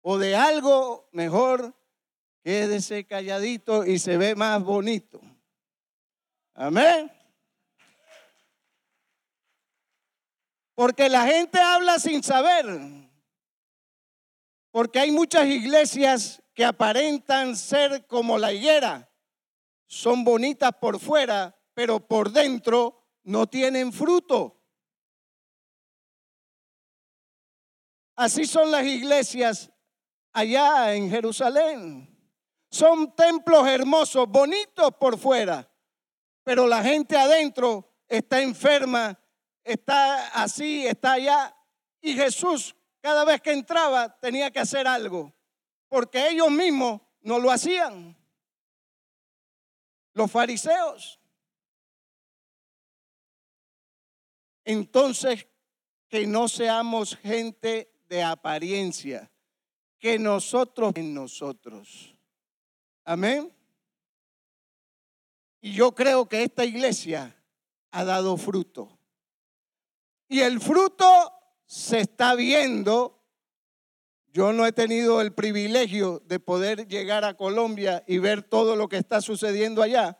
o 0.01 0.17
de 0.17 0.35
algo, 0.35 1.07
mejor 1.13 1.73
quédese 2.43 3.07
calladito 3.07 3.85
y 3.85 3.97
se 3.97 4.17
ve 4.17 4.35
más 4.35 4.61
bonito. 4.61 5.21
Amén. 6.53 7.09
Porque 10.75 11.07
la 11.07 11.25
gente 11.25 11.61
habla 11.61 11.97
sin 11.97 12.23
saber. 12.23 12.65
Porque 14.71 14.99
hay 14.99 15.11
muchas 15.11 15.47
iglesias 15.47 16.43
que 16.53 16.65
aparentan 16.65 17.55
ser 17.55 18.05
como 18.05 18.37
la 18.37 18.51
higuera. 18.51 19.09
Son 19.87 20.25
bonitas 20.25 20.73
por 20.73 20.99
fuera, 20.99 21.57
pero 21.73 22.05
por 22.05 22.33
dentro 22.33 23.07
no 23.23 23.47
tienen 23.47 23.93
fruto. 23.93 24.58
Así 28.19 28.45
son 28.45 28.69
las 28.69 28.85
iglesias 28.85 29.71
allá 30.33 30.93
en 30.93 31.09
Jerusalén. 31.09 32.05
Son 32.69 33.15
templos 33.15 33.65
hermosos, 33.65 34.27
bonitos 34.27 34.93
por 34.99 35.17
fuera, 35.17 35.71
pero 36.43 36.67
la 36.67 36.83
gente 36.83 37.15
adentro 37.15 37.89
está 38.09 38.41
enferma, 38.41 39.17
está 39.63 40.27
así, 40.31 40.85
está 40.85 41.13
allá. 41.13 41.55
Y 42.01 42.13
Jesús 42.13 42.75
cada 42.99 43.23
vez 43.23 43.39
que 43.39 43.53
entraba 43.53 44.19
tenía 44.19 44.51
que 44.51 44.59
hacer 44.59 44.85
algo, 44.85 45.33
porque 45.87 46.27
ellos 46.27 46.51
mismos 46.51 46.99
no 47.21 47.39
lo 47.39 47.49
hacían. 47.49 48.17
Los 50.11 50.29
fariseos. 50.29 51.21
Entonces, 54.65 55.47
que 56.09 56.27
no 56.27 56.49
seamos 56.49 57.15
gente 57.15 57.95
de 58.09 58.23
apariencia, 58.23 59.31
que 59.99 60.17
nosotros 60.17 60.93
en 60.95 61.13
nosotros. 61.13 62.15
Amén. 63.05 63.53
Y 65.61 65.73
yo 65.73 65.93
creo 65.93 66.27
que 66.27 66.43
esta 66.43 66.65
iglesia 66.65 67.35
ha 67.91 68.03
dado 68.03 68.35
fruto. 68.37 68.97
Y 70.27 70.41
el 70.41 70.59
fruto 70.59 71.05
se 71.65 71.99
está 71.99 72.35
viendo. 72.35 73.19
Yo 74.31 74.53
no 74.53 74.65
he 74.65 74.71
tenido 74.71 75.21
el 75.21 75.33
privilegio 75.33 76.21
de 76.25 76.39
poder 76.39 76.87
llegar 76.87 77.25
a 77.25 77.35
Colombia 77.35 78.03
y 78.07 78.19
ver 78.19 78.43
todo 78.43 78.75
lo 78.75 78.87
que 78.87 78.97
está 78.97 79.21
sucediendo 79.21 79.81
allá, 79.81 80.19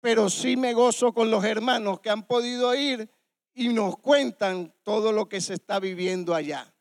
pero 0.00 0.30
sí 0.30 0.56
me 0.56 0.74
gozo 0.74 1.12
con 1.12 1.30
los 1.30 1.44
hermanos 1.44 2.00
que 2.00 2.10
han 2.10 2.26
podido 2.26 2.72
ir 2.74 3.10
y 3.52 3.68
nos 3.68 3.98
cuentan 3.98 4.72
todo 4.84 5.12
lo 5.12 5.28
que 5.28 5.40
se 5.40 5.54
está 5.54 5.80
viviendo 5.80 6.34
allá. 6.34 6.72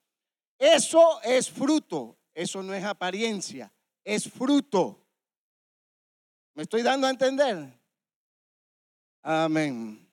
Eso 0.57 1.21
es 1.21 1.49
fruto, 1.49 2.17
eso 2.33 2.63
no 2.63 2.73
es 2.73 2.83
apariencia, 2.83 3.73
es 4.03 4.29
fruto. 4.29 5.05
¿Me 6.53 6.63
estoy 6.63 6.81
dando 6.81 7.07
a 7.07 7.09
entender? 7.09 7.77
Amén. 9.21 10.07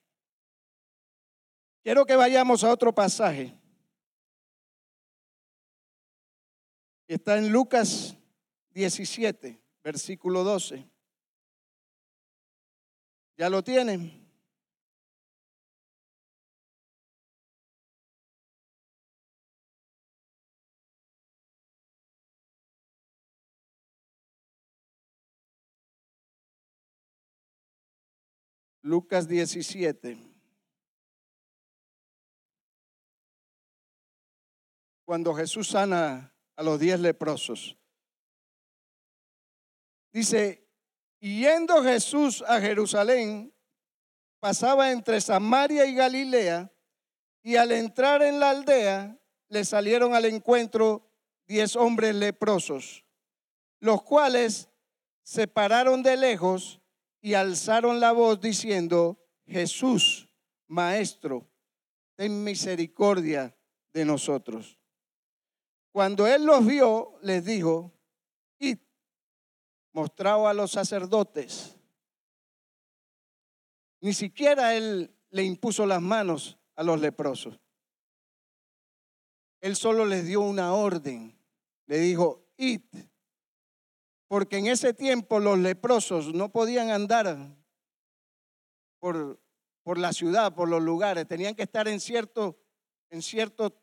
Quiero 1.83 2.05
que 2.05 2.15
vayamos 2.15 2.63
a 2.63 2.71
otro 2.71 2.93
pasaje. 2.93 3.53
Está 7.07 7.37
en 7.37 7.51
Lucas 7.51 8.15
17, 8.71 9.61
versículo 9.83 10.43
12. 10.43 10.89
¿Ya 13.37 13.49
lo 13.49 13.63
tienen? 13.63 14.22
Lucas 28.83 29.29
17. 29.29 30.17
Cuando 35.05 35.33
Jesús 35.33 35.69
sana 35.69 36.35
a 36.57 36.63
los 36.63 36.79
diez 36.81 36.99
leprosos. 36.99 37.77
Dice, 40.11 40.67
yendo 41.21 41.81
Jesús 41.81 42.43
a 42.45 42.59
Jerusalén, 42.59 43.53
pasaba 44.41 44.91
entre 44.91 45.21
Samaria 45.21 45.85
y 45.85 45.95
Galilea, 45.95 46.69
y 47.41 47.55
al 47.55 47.71
entrar 47.71 48.21
en 48.21 48.41
la 48.41 48.49
aldea, 48.49 49.17
le 49.47 49.63
salieron 49.63 50.13
al 50.13 50.25
encuentro 50.25 51.09
diez 51.47 51.77
hombres 51.77 52.15
leprosos, 52.15 53.05
los 53.79 54.03
cuales 54.03 54.69
se 55.23 55.47
pararon 55.47 56.03
de 56.03 56.17
lejos 56.17 56.82
y 57.23 57.35
alzaron 57.35 58.01
la 58.01 58.11
voz 58.11 58.41
diciendo, 58.41 59.17
Jesús, 59.47 60.27
Maestro, 60.67 61.49
ten 62.15 62.43
misericordia 62.43 63.57
de 63.93 64.03
nosotros. 64.03 64.77
Cuando 65.93 66.27
él 66.27 66.43
los 66.43 66.65
vio, 66.67 67.17
les 67.21 67.45
dijo, 67.45 67.93
y 68.59 68.77
mostrado 69.93 70.49
a 70.49 70.53
los 70.53 70.71
sacerdotes. 70.71 71.77
Ni 74.01 74.11
siquiera 74.13 74.75
él 74.75 75.15
le 75.29 75.43
impuso 75.43 75.85
las 75.85 76.01
manos 76.01 76.59
a 76.75 76.83
los 76.83 76.99
leprosos. 76.99 77.57
Él 79.61 79.77
solo 79.77 80.05
les 80.05 80.25
dio 80.27 80.41
una 80.41 80.73
orden. 80.73 81.39
Le 81.85 81.99
dijo, 81.99 82.49
id 82.57 82.83
porque 84.33 84.57
en 84.57 84.65
ese 84.65 84.95
tiempo 84.95 85.39
los 85.39 85.59
leprosos 85.59 86.33
no 86.33 86.51
podían 86.51 86.89
andar 86.89 87.55
por, 88.97 89.39
por 89.83 89.99
la 89.99 90.11
ciudad, 90.11 90.55
por 90.55 90.67
los 90.69 90.81
lugares, 90.81 91.27
tenían 91.27 91.53
que 91.53 91.61
estar 91.61 91.87
en 91.87 91.99
cierto, 91.99 92.59
en 93.11 93.21
cierto, 93.21 93.79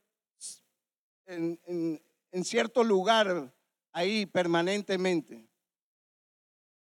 en, 1.27 2.01
cierto 2.43 2.83
lugar 2.83 3.55
ahí 3.93 4.27
permanentemente. 4.27 5.49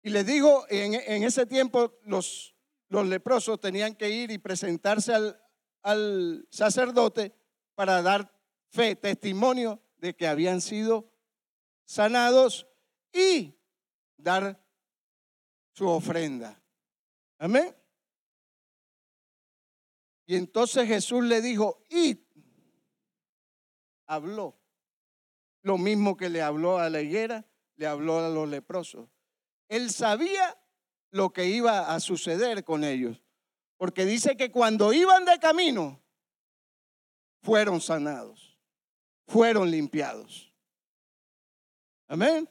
Y 0.02 0.10
les 0.10 0.26
digo, 0.26 0.66
en, 0.70 0.96
en 0.96 1.24
ese 1.24 1.46
tiempo 1.46 1.94
los, 2.06 2.56
los 2.90 3.06
leprosos 3.06 3.60
tenían 3.60 3.94
que 3.94 4.10
ir 4.10 4.32
y 4.32 4.40
presentarse 4.40 5.14
al, 5.14 5.40
al 5.84 6.48
sacerdote 6.50 7.36
para 7.76 8.02
dar 8.02 8.36
fe, 8.72 8.96
testimonio 8.96 9.80
de 9.98 10.16
que 10.16 10.26
habían 10.26 10.60
sido 10.60 11.08
sanados 11.86 12.66
y 13.14 13.56
dar 14.18 14.60
su 15.72 15.88
ofrenda. 15.88 16.62
Amén. 17.38 17.76
Y 20.26 20.36
entonces 20.36 20.88
Jesús 20.88 21.24
le 21.24 21.42
dijo, 21.42 21.84
y 21.90 22.26
habló. 24.08 24.58
Lo 25.62 25.78
mismo 25.78 26.18
que 26.18 26.30
le 26.30 26.42
habló 26.42 26.78
a 26.78 26.90
la 26.90 27.02
higuera, 27.02 27.46
le 27.76 27.88
habló 27.88 28.20
a 28.20 28.30
los 28.30 28.50
leprosos. 28.50 29.10
Él 29.70 29.92
sabía 29.92 30.58
lo 31.12 31.32
que 31.32 31.46
iba 31.46 31.94
a 31.94 32.00
suceder 32.00 32.64
con 32.64 32.84
ellos. 32.84 33.24
Porque 33.78 34.06
dice 34.06 34.36
que 34.36 34.52
cuando 34.52 34.94
iban 34.94 35.26
de 35.26 35.40
camino, 35.40 36.02
fueron 37.42 37.82
sanados, 37.82 38.58
fueron 39.28 39.70
limpiados. 39.70 40.54
Amén. 42.08 42.48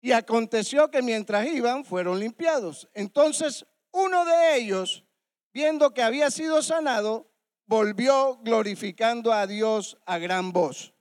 Y 0.00 0.12
aconteció 0.12 0.90
que 0.90 1.02
mientras 1.02 1.46
iban 1.46 1.84
fueron 1.84 2.18
limpiados. 2.18 2.88
Entonces 2.94 3.66
uno 3.92 4.24
de 4.24 4.56
ellos, 4.56 5.04
viendo 5.52 5.92
que 5.92 6.02
había 6.02 6.30
sido 6.30 6.62
sanado, 6.62 7.30
volvió 7.66 8.38
glorificando 8.42 9.32
a 9.32 9.46
Dios 9.46 9.98
a 10.06 10.18
gran 10.18 10.52
voz. 10.52 10.94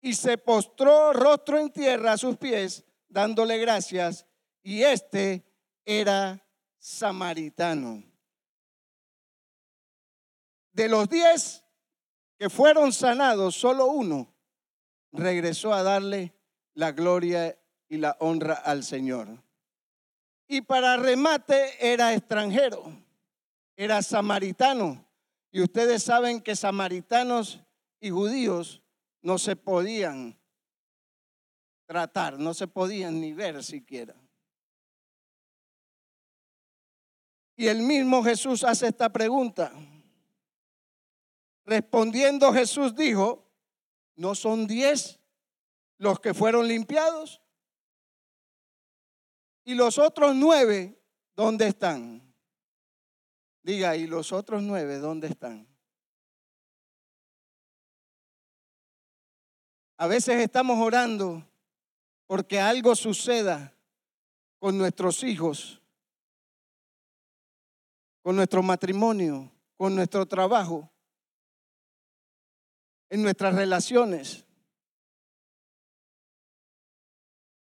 Y 0.00 0.14
se 0.14 0.36
postró 0.36 1.12
rostro 1.12 1.58
en 1.58 1.70
tierra 1.70 2.12
a 2.12 2.18
sus 2.18 2.36
pies, 2.36 2.84
dándole 3.08 3.58
gracias. 3.58 4.26
Y 4.62 4.82
este 4.82 5.44
era 5.84 6.46
samaritano. 6.78 8.02
De 10.72 10.88
los 10.88 11.08
diez 11.08 11.64
que 12.38 12.50
fueron 12.50 12.92
sanados, 12.92 13.54
solo 13.54 13.86
uno 13.86 14.34
regresó 15.12 15.72
a 15.72 15.82
darle 15.82 16.34
la 16.74 16.92
gloria 16.92 17.56
y 17.94 17.96
la 17.96 18.16
honra 18.18 18.54
al 18.54 18.82
Señor. 18.82 19.28
Y 20.48 20.62
para 20.62 20.96
remate 20.96 21.76
era 21.78 22.12
extranjero, 22.12 22.92
era 23.76 24.02
samaritano. 24.02 25.06
Y 25.52 25.62
ustedes 25.62 26.02
saben 26.02 26.40
que 26.40 26.56
samaritanos 26.56 27.62
y 28.00 28.10
judíos 28.10 28.82
no 29.22 29.38
se 29.38 29.54
podían 29.54 30.36
tratar, 31.86 32.36
no 32.40 32.52
se 32.52 32.66
podían 32.66 33.20
ni 33.20 33.32
ver 33.32 33.62
siquiera. 33.62 34.16
Y 37.56 37.68
el 37.68 37.80
mismo 37.82 38.24
Jesús 38.24 38.64
hace 38.64 38.88
esta 38.88 39.08
pregunta. 39.10 39.72
Respondiendo 41.64 42.52
Jesús 42.52 42.96
dijo, 42.96 43.48
¿no 44.16 44.34
son 44.34 44.66
diez 44.66 45.20
los 45.98 46.18
que 46.18 46.34
fueron 46.34 46.66
limpiados? 46.66 47.40
¿Y 49.64 49.74
los 49.74 49.98
otros 49.98 50.34
nueve 50.34 51.00
dónde 51.34 51.66
están? 51.66 52.22
Diga, 53.62 53.96
¿y 53.96 54.06
los 54.06 54.30
otros 54.30 54.62
nueve 54.62 54.98
dónde 54.98 55.28
están? 55.28 55.66
A 59.96 60.06
veces 60.06 60.42
estamos 60.42 60.78
orando 60.78 61.42
porque 62.26 62.60
algo 62.60 62.94
suceda 62.94 63.74
con 64.58 64.76
nuestros 64.76 65.22
hijos, 65.22 65.80
con 68.22 68.36
nuestro 68.36 68.62
matrimonio, 68.62 69.50
con 69.76 69.94
nuestro 69.94 70.26
trabajo, 70.26 70.90
en 73.08 73.22
nuestras 73.22 73.54
relaciones. 73.54 74.44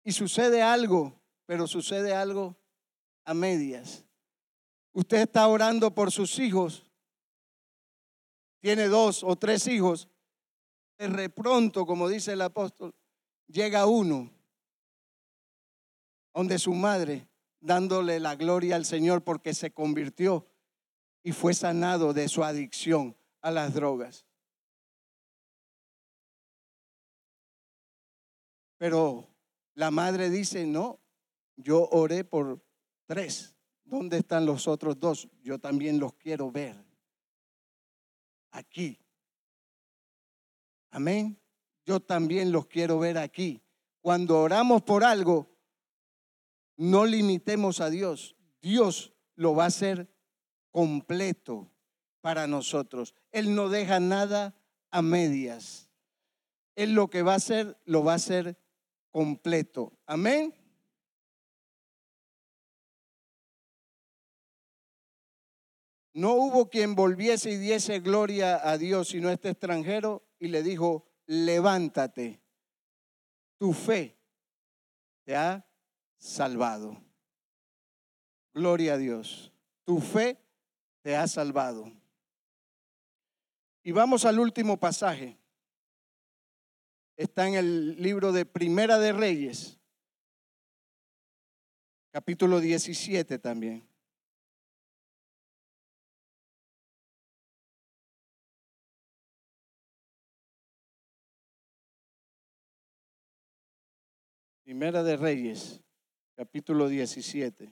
Y 0.04 0.12
sucede 0.12 0.62
algo, 0.62 1.23
pero 1.46 1.68
sucede 1.68 2.14
algo 2.14 2.56
a 3.26 3.34
medias. 3.34 4.06
Usted 4.94 5.18
está 5.22 5.48
orando 5.48 5.94
por 5.94 6.12
sus 6.12 6.40
hijos, 6.40 6.84
tiene 8.60 8.88
dos 8.88 9.24
o 9.24 9.36
tres 9.36 9.68
hijos, 9.68 10.08
de 10.98 11.08
repronto, 11.08 11.86
como 11.86 12.08
dice 12.08 12.34
el 12.34 12.42
apóstol, 12.42 12.94
llega 13.48 13.86
uno 13.86 14.32
donde 16.34 16.58
su 16.58 16.74
madre, 16.74 17.28
dándole 17.60 18.20
la 18.20 18.36
gloria 18.36 18.76
al 18.76 18.86
Señor 18.86 19.24
porque 19.24 19.54
se 19.54 19.72
convirtió 19.72 20.48
y 21.24 21.32
fue 21.32 21.54
sanado 21.54 22.14
de 22.14 22.28
su 22.28 22.44
adicción 22.44 23.16
a 23.42 23.52
las 23.52 23.74
drogas. 23.74 24.26
Pero 28.78 29.30
la 29.76 29.92
madre 29.92 30.30
dice, 30.30 30.66
no, 30.66 31.00
yo 31.56 31.88
oré 31.90 32.24
por 32.24 32.64
tres. 33.06 33.56
¿Dónde 33.84 34.18
están 34.18 34.46
los 34.46 34.68
otros 34.68 35.00
dos? 35.00 35.28
Yo 35.42 35.60
también 35.60 36.00
los 36.00 36.14
quiero 36.14 36.52
ver. 36.52 36.76
Aquí. 38.52 39.00
Amén. 40.92 41.40
Yo 41.86 42.00
también 42.00 42.52
los 42.52 42.68
quiero 42.68 43.00
ver 43.00 43.18
aquí. 43.18 43.62
Cuando 44.02 44.40
oramos 44.40 44.84
por 44.84 45.04
algo, 45.04 45.50
no 46.78 47.06
limitemos 47.06 47.82
a 47.82 47.90
Dios. 47.90 48.36
Dios 48.62 49.14
lo 49.36 49.56
va 49.56 49.66
a 49.66 49.68
hacer 49.68 50.10
completo 50.72 51.72
para 52.22 52.48
nosotros. 52.48 53.16
Él 53.32 53.54
no 53.54 53.70
deja 53.70 54.00
nada 54.00 54.56
a 54.92 55.02
medias. 55.02 55.90
Él 56.76 56.94
lo 56.94 57.10
que 57.10 57.22
va 57.22 57.34
a 57.34 57.38
hacer, 57.38 57.78
lo 57.86 58.04
va 58.04 58.14
a 58.14 58.16
hacer 58.16 58.58
completo. 59.12 59.94
Amén. 60.06 60.54
No 66.14 66.34
hubo 66.34 66.70
quien 66.70 66.94
volviese 66.94 67.50
y 67.50 67.58
diese 67.58 68.00
gloria 68.00 68.70
a 68.70 68.78
Dios, 68.78 69.10
sino 69.10 69.30
este 69.30 69.50
extranjero, 69.50 70.24
y 70.40 70.48
le 70.48 70.62
dijo, 70.62 71.08
levántate, 71.26 72.40
tu 73.58 73.74
fe 73.74 74.16
te 75.24 75.36
ha 75.36 75.66
salvado. 76.18 77.02
Gloria 78.54 78.94
a 78.94 78.98
Dios. 78.98 79.52
Tu 79.84 80.00
fe 80.00 80.38
te 81.02 81.16
ha 81.16 81.28
salvado. 81.28 81.92
Y 83.82 83.92
vamos 83.92 84.26
al 84.26 84.40
último 84.40 84.78
pasaje. 84.78 85.38
Está 87.18 87.48
en 87.48 87.56
el 87.56 88.02
libro 88.02 88.32
de 88.32 88.46
Primera 88.46 88.98
de 88.98 89.14
Reyes, 89.14 89.80
capítulo 92.12 92.60
17 92.60 93.40
también. 93.40 93.93
Primera 104.64 105.04
de 105.04 105.18
Reyes, 105.18 105.82
capítulo 106.38 106.88
17. 106.88 107.70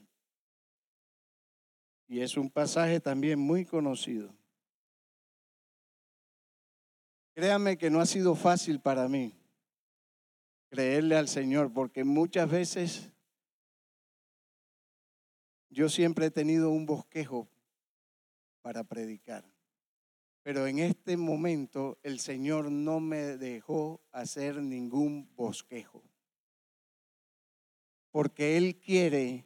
Y 2.09 2.19
es 2.19 2.35
un 2.35 2.49
pasaje 2.49 2.99
también 2.99 3.39
muy 3.39 3.63
conocido. 3.63 4.35
Créame 7.33 7.77
que 7.77 7.89
no 7.89 8.01
ha 8.01 8.05
sido 8.05 8.35
fácil 8.35 8.81
para 8.81 9.07
mí 9.07 9.33
creerle 10.69 11.15
al 11.15 11.29
Señor, 11.29 11.71
porque 11.71 12.03
muchas 12.03 12.51
veces 12.51 13.09
yo 15.69 15.87
siempre 15.87 16.25
he 16.25 16.31
tenido 16.31 16.71
un 16.71 16.85
bosquejo 16.85 17.47
para 18.61 18.83
predicar. 18.83 19.45
Pero 20.43 20.67
en 20.67 20.79
este 20.79 21.15
momento 21.15 21.99
el 22.03 22.19
Señor 22.19 22.69
no 22.69 22.99
me 22.99 23.37
dejó 23.37 24.01
hacer 24.11 24.61
ningún 24.61 25.33
bosquejo 25.37 26.10
porque 28.11 28.57
Él 28.57 28.79
quiere 28.79 29.45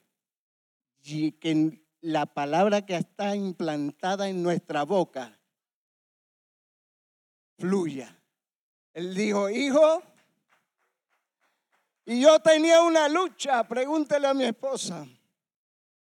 que 1.39 1.85
la 2.01 2.25
palabra 2.25 2.85
que 2.85 2.95
está 2.95 3.35
implantada 3.35 4.27
en 4.27 4.41
nuestra 4.41 4.83
boca 4.83 5.39
fluya. 7.57 8.19
Él 8.93 9.13
dijo, 9.13 9.49
hijo, 9.49 10.01
y 12.05 12.21
yo 12.21 12.39
tenía 12.39 12.81
una 12.81 13.07
lucha, 13.07 13.67
pregúntele 13.67 14.27
a 14.27 14.33
mi 14.33 14.45
esposa, 14.45 15.07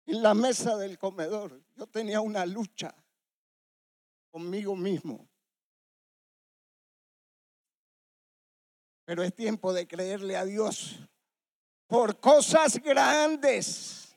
en 0.07 0.22
la 0.22 0.35
mesa 0.35 0.77
del 0.77 0.98
comedor, 0.98 1.62
yo 1.77 1.87
tenía 1.87 2.20
una 2.20 2.44
lucha 2.44 2.94
conmigo 4.31 4.77
mismo. 4.77 5.29
Pero 9.05 9.22
es 9.22 9.35
tiempo 9.35 9.72
de 9.72 9.87
creerle 9.87 10.37
a 10.37 10.44
Dios 10.44 10.98
por 11.94 12.18
cosas 12.18 12.83
grandes. 12.83 14.12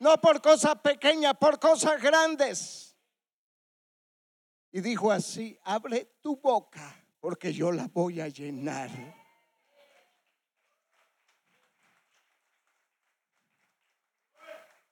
No 0.00 0.20
por 0.20 0.42
cosas 0.42 0.74
pequeñas, 0.80 1.34
por 1.38 1.60
cosas 1.60 2.02
grandes. 2.02 2.96
Y 4.72 4.80
dijo 4.80 5.12
así, 5.12 5.56
abre 5.62 6.16
tu 6.20 6.36
boca 6.36 7.06
porque 7.20 7.52
yo 7.52 7.70
la 7.70 7.86
voy 7.86 8.20
a 8.20 8.26
llenar. 8.26 8.90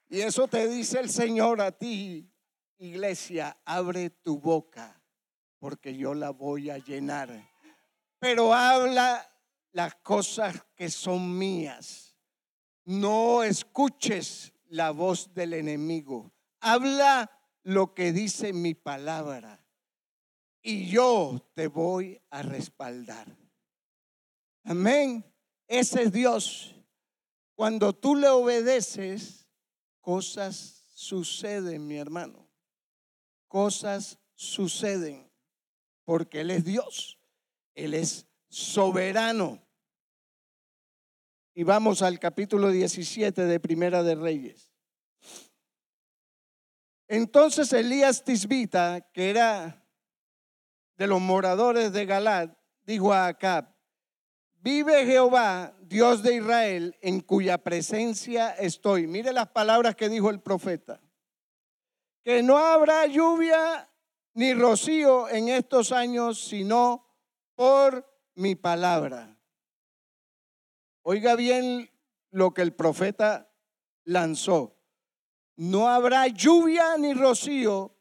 Y 0.08 0.20
eso 0.20 0.46
te 0.46 0.68
dice 0.68 1.00
el 1.00 1.10
Señor 1.10 1.60
a 1.60 1.72
ti, 1.72 2.32
iglesia, 2.78 3.58
abre 3.64 4.10
tu 4.10 4.38
boca 4.38 5.02
porque 5.58 5.96
yo 5.96 6.14
la 6.14 6.30
voy 6.30 6.70
a 6.70 6.78
llenar. 6.78 7.50
Pero 8.20 8.54
habla 8.54 9.28
las 9.72 9.96
cosas 9.96 10.64
que 10.76 10.88
son 10.88 11.36
mías. 11.36 12.03
No 12.84 13.42
escuches 13.42 14.52
la 14.68 14.90
voz 14.90 15.32
del 15.34 15.54
enemigo. 15.54 16.32
Habla 16.60 17.30
lo 17.62 17.94
que 17.94 18.12
dice 18.12 18.52
mi 18.52 18.74
palabra 18.74 19.64
y 20.62 20.86
yo 20.88 21.46
te 21.54 21.68
voy 21.68 22.20
a 22.30 22.42
respaldar. 22.42 23.26
Amén. 24.64 25.24
Ese 25.68 26.04
es 26.04 26.12
Dios. 26.12 26.74
Cuando 27.54 27.92
tú 27.92 28.16
le 28.16 28.28
obedeces, 28.28 29.46
cosas 30.00 30.84
suceden, 30.94 31.86
mi 31.86 31.96
hermano. 31.96 32.48
Cosas 33.46 34.18
suceden 34.34 35.30
porque 36.04 36.40
Él 36.40 36.50
es 36.50 36.64
Dios. 36.64 37.18
Él 37.74 37.94
es 37.94 38.26
soberano. 38.48 39.63
Y 41.56 41.62
vamos 41.62 42.02
al 42.02 42.18
capítulo 42.18 42.70
17 42.70 43.44
de 43.44 43.60
Primera 43.60 44.02
de 44.02 44.16
Reyes. 44.16 44.72
Entonces 47.06 47.72
Elías 47.72 48.24
Tisbita, 48.24 49.08
que 49.12 49.30
era 49.30 49.86
de 50.96 51.06
los 51.06 51.20
moradores 51.20 51.92
de 51.92 52.06
Galad, 52.06 52.50
dijo 52.82 53.12
a 53.12 53.28
Acab, 53.28 53.72
vive 54.54 55.06
Jehová, 55.06 55.76
Dios 55.80 56.24
de 56.24 56.34
Israel, 56.34 56.96
en 57.00 57.20
cuya 57.20 57.58
presencia 57.58 58.50
estoy. 58.50 59.06
Mire 59.06 59.32
las 59.32 59.48
palabras 59.50 59.94
que 59.94 60.08
dijo 60.08 60.30
el 60.30 60.40
profeta. 60.40 61.00
Que 62.24 62.42
no 62.42 62.58
habrá 62.58 63.06
lluvia 63.06 63.88
ni 64.32 64.54
rocío 64.54 65.28
en 65.28 65.50
estos 65.50 65.92
años, 65.92 66.42
sino 66.48 67.06
por 67.54 68.04
mi 68.34 68.56
palabra. 68.56 69.38
Oiga 71.06 71.36
bien 71.36 71.90
lo 72.30 72.54
que 72.54 72.62
el 72.62 72.74
profeta 72.74 73.52
lanzó. 74.04 74.76
no 75.56 75.88
habrá 75.88 76.26
lluvia 76.26 76.96
ni 76.98 77.14
rocío, 77.14 77.94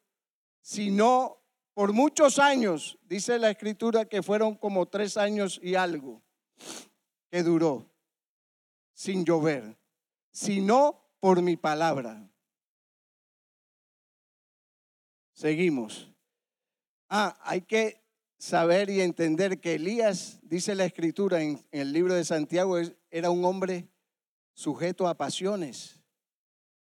sino 0.61 1.43
por 1.73 1.93
muchos 1.93 2.39
años, 2.39 2.97
dice 3.03 3.37
la 3.37 3.51
escritura 3.51 4.05
que 4.05 4.23
fueron 4.23 4.55
como 4.55 4.87
tres 4.87 5.17
años 5.17 5.59
y 5.61 5.75
algo 5.75 6.23
que 7.29 7.43
duró 7.43 7.91
sin 8.93 9.25
llover, 9.25 9.77
sino 10.31 11.09
por 11.19 11.41
mi 11.41 11.57
palabra. 11.57 12.27
Seguimos. 15.33 16.09
Ah, 17.09 17.37
hay 17.41 17.61
que 17.61 18.02
saber 18.43 18.89
y 18.89 18.99
entender 18.99 19.61
que 19.61 19.75
Elías, 19.75 20.37
dice 20.41 20.75
la 20.75 20.83
escritura 20.83 21.41
en, 21.41 21.65
el 21.71 21.93
libro 21.93 22.13
de 22.13 22.25
Santiago, 22.25 22.77
era 23.09 23.29
un 23.29 23.45
hombre 23.45 23.87
sujeto 24.53 25.07
a 25.07 25.15
pasiones. 25.15 26.01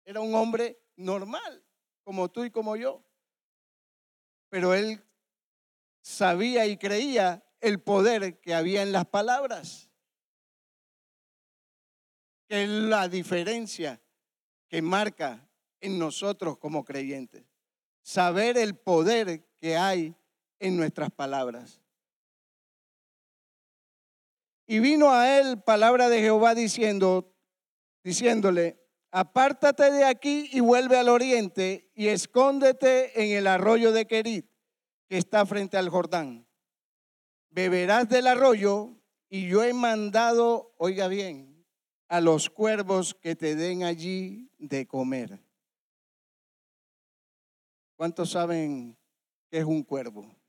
Era 0.07 0.21
un 0.21 0.35
hombre 0.35 0.81
normal, 0.97 1.63
como 2.05 2.31
tú 2.31 2.45
y 2.45 2.51
como 2.51 2.75
yo. 2.77 3.05
Pero 4.49 4.73
él 4.73 5.05
sabía 6.01 6.65
y 6.65 6.79
creía 6.79 7.45
el 7.61 7.83
poder 7.83 8.41
que 8.41 8.55
había 8.55 8.81
en 8.81 8.91
las 8.91 9.05
palabras. 9.05 9.91
Que 12.49 12.63
es 12.63 12.69
la 12.71 13.11
diferencia 13.11 14.01
que 14.69 14.81
marca 14.81 15.47
en 15.83 15.99
nosotros 15.99 16.57
como 16.57 16.83
creyentes. 16.83 17.45
Saber 18.01 18.57
el 18.57 18.75
poder 18.75 19.47
que 19.59 19.77
hay 19.77 20.17
en 20.63 20.77
nuestras 20.77 21.11
palabras. 21.11 21.83
Y 24.67 24.79
vino 24.79 25.11
a 25.11 25.39
él 25.39 25.61
palabra 25.61 26.09
de 26.09 26.21
Jehová 26.21 26.55
diciendo, 26.55 27.35
diciéndole, 28.05 28.81
apártate 29.11 29.91
de 29.91 30.05
aquí 30.05 30.49
y 30.53 30.61
vuelve 30.61 30.97
al 30.97 31.09
oriente 31.09 31.91
y 31.95 32.09
escóndete 32.09 33.23
en 33.23 33.37
el 33.37 33.49
arroyo 33.49 33.91
de 33.91 34.07
Querit, 34.07 34.47
que 35.09 35.19
está 35.19 35.45
frente 35.45 35.77
al 35.77 35.89
Jordán. 35.89 36.47
Beberás 37.51 38.09
del 38.09 38.29
arroyo 38.29 38.97
y 39.29 39.49
yo 39.49 39.65
he 39.65 39.75
mandado, 39.75 40.75
oiga 40.79 41.09
bien, 41.09 41.67
a 42.09 42.21
los 42.21 42.49
cuervos 42.49 43.15
que 43.15 43.35
te 43.35 43.57
den 43.57 43.83
allí 43.83 44.49
de 44.59 44.87
comer. 44.87 45.41
¿Cuántos 47.97 48.31
saben 48.31 48.97
qué 49.51 49.59
es 49.59 49.65
un 49.65 49.83
cuervo? 49.83 50.42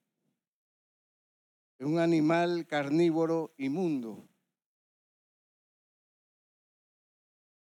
Un 1.83 1.99
animal 1.99 2.65
carnívoro 2.65 3.53
inmundo. 3.57 4.27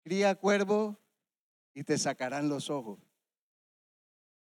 Cría 0.03 0.35
cuervo 0.35 0.99
y 1.73 1.83
te 1.83 1.97
sacarán 1.97 2.49
los 2.49 2.69
ojos. 2.69 2.99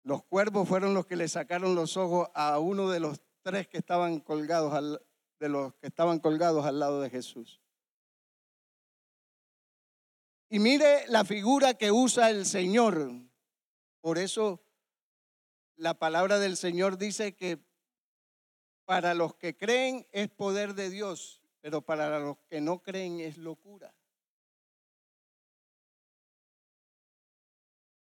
Los 0.02 0.24
cuervos 0.24 0.68
fueron 0.68 0.94
los 0.94 1.06
que 1.06 1.16
le 1.16 1.28
sacaron 1.28 1.74
los 1.74 1.96
ojos 1.96 2.28
a 2.34 2.58
uno 2.58 2.90
de 2.90 3.00
los 3.00 3.20
tres 3.42 3.68
que 3.68 3.78
estaban 3.78 4.20
colgados 4.20 5.00
de 5.38 5.48
los 5.48 5.74
que 5.74 5.88
estaban 5.88 6.18
colgados 6.18 6.64
al 6.64 6.78
lado 6.78 7.00
de 7.00 7.10
Jesús. 7.10 7.60
Y 10.48 10.58
mire 10.58 11.06
la 11.08 11.24
figura 11.24 11.74
que 11.74 11.90
usa 11.92 12.30
el 12.30 12.46
Señor. 12.46 13.10
Por 14.00 14.18
eso 14.18 14.62
la 15.76 15.94
palabra 15.94 16.38
del 16.38 16.56
Señor 16.56 16.96
dice 16.96 17.34
que 17.34 17.58
para 18.84 19.14
los 19.14 19.34
que 19.34 19.56
creen 19.56 20.06
es 20.12 20.28
poder 20.28 20.74
de 20.74 20.90
Dios, 20.90 21.42
pero 21.60 21.82
para 21.82 22.18
los 22.18 22.38
que 22.48 22.60
no 22.60 22.82
creen 22.82 23.20
es 23.20 23.38
locura. 23.38 23.94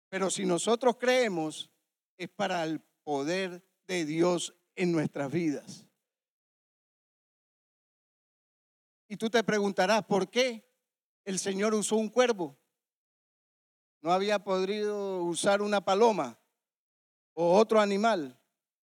Pero 0.09 0.29
si 0.29 0.45
nosotros 0.45 0.97
creemos, 0.97 1.71
es 2.17 2.29
para 2.29 2.63
el 2.63 2.79
poder 3.03 3.63
de 3.87 4.05
Dios 4.05 4.55
en 4.75 4.91
nuestras 4.91 5.31
vidas. 5.31 5.85
Y 9.07 9.17
tú 9.17 9.29
te 9.29 9.43
preguntarás, 9.43 10.03
¿por 10.05 10.29
qué 10.29 10.67
el 11.25 11.37
Señor 11.37 11.73
usó 11.73 11.97
un 11.97 12.09
cuervo? 12.09 12.57
¿No 14.01 14.11
había 14.11 14.43
podido 14.43 15.23
usar 15.23 15.61
una 15.61 15.83
paloma 15.83 16.39
o 17.33 17.57
otro 17.57 17.79
animal? 17.79 18.39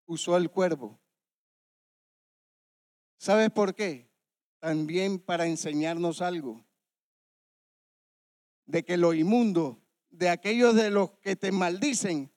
Usó 0.07 0.37
el 0.37 0.51
cuervo. 0.51 1.00
¿Sabes 3.21 3.51
por 3.51 3.75
qué? 3.75 4.11
También 4.61 5.19
para 5.19 5.45
enseñarnos 5.45 6.23
algo. 6.23 6.65
De 8.65 8.83
que 8.83 8.97
lo 8.97 9.13
inmundo, 9.13 9.79
de 10.09 10.31
aquellos 10.31 10.75
de 10.75 10.89
los 10.89 11.11
que 11.19 11.37
te 11.37 11.53
maldicen, 11.53 12.33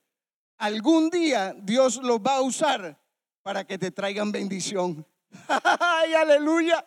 algún 0.57 1.09
día 1.09 1.55
Dios 1.57 2.01
los 2.03 2.19
va 2.19 2.35
a 2.35 2.41
usar 2.41 3.01
para 3.43 3.65
que 3.65 3.77
te 3.77 3.91
traigan 3.91 4.33
bendición. 4.33 5.07
¡Ay, 5.47 6.15
aleluya! 6.15 6.85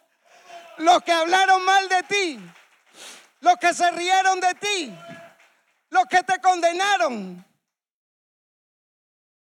Los 0.77 1.03
que 1.03 1.13
hablaron 1.13 1.65
mal 1.65 1.89
de 1.89 2.03
ti, 2.03 2.39
los 3.41 3.57
que 3.57 3.73
se 3.73 3.91
rieron 3.93 4.41
de 4.41 4.55
ti, 4.57 4.95
los 5.89 6.05
que 6.05 6.23
te 6.23 6.39
condenaron, 6.39 7.43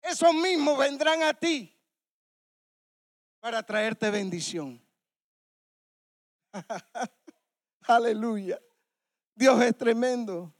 esos 0.03 0.35
mismos 0.35 0.77
vendrán 0.77 1.23
a 1.23 1.33
ti 1.33 1.74
para 3.45 3.61
traerte 3.61 4.09
bendición. 4.09 4.81
Aleluya. 7.81 8.59
Dios 9.35 9.61
es 9.61 9.77
tremendo. 9.77 10.51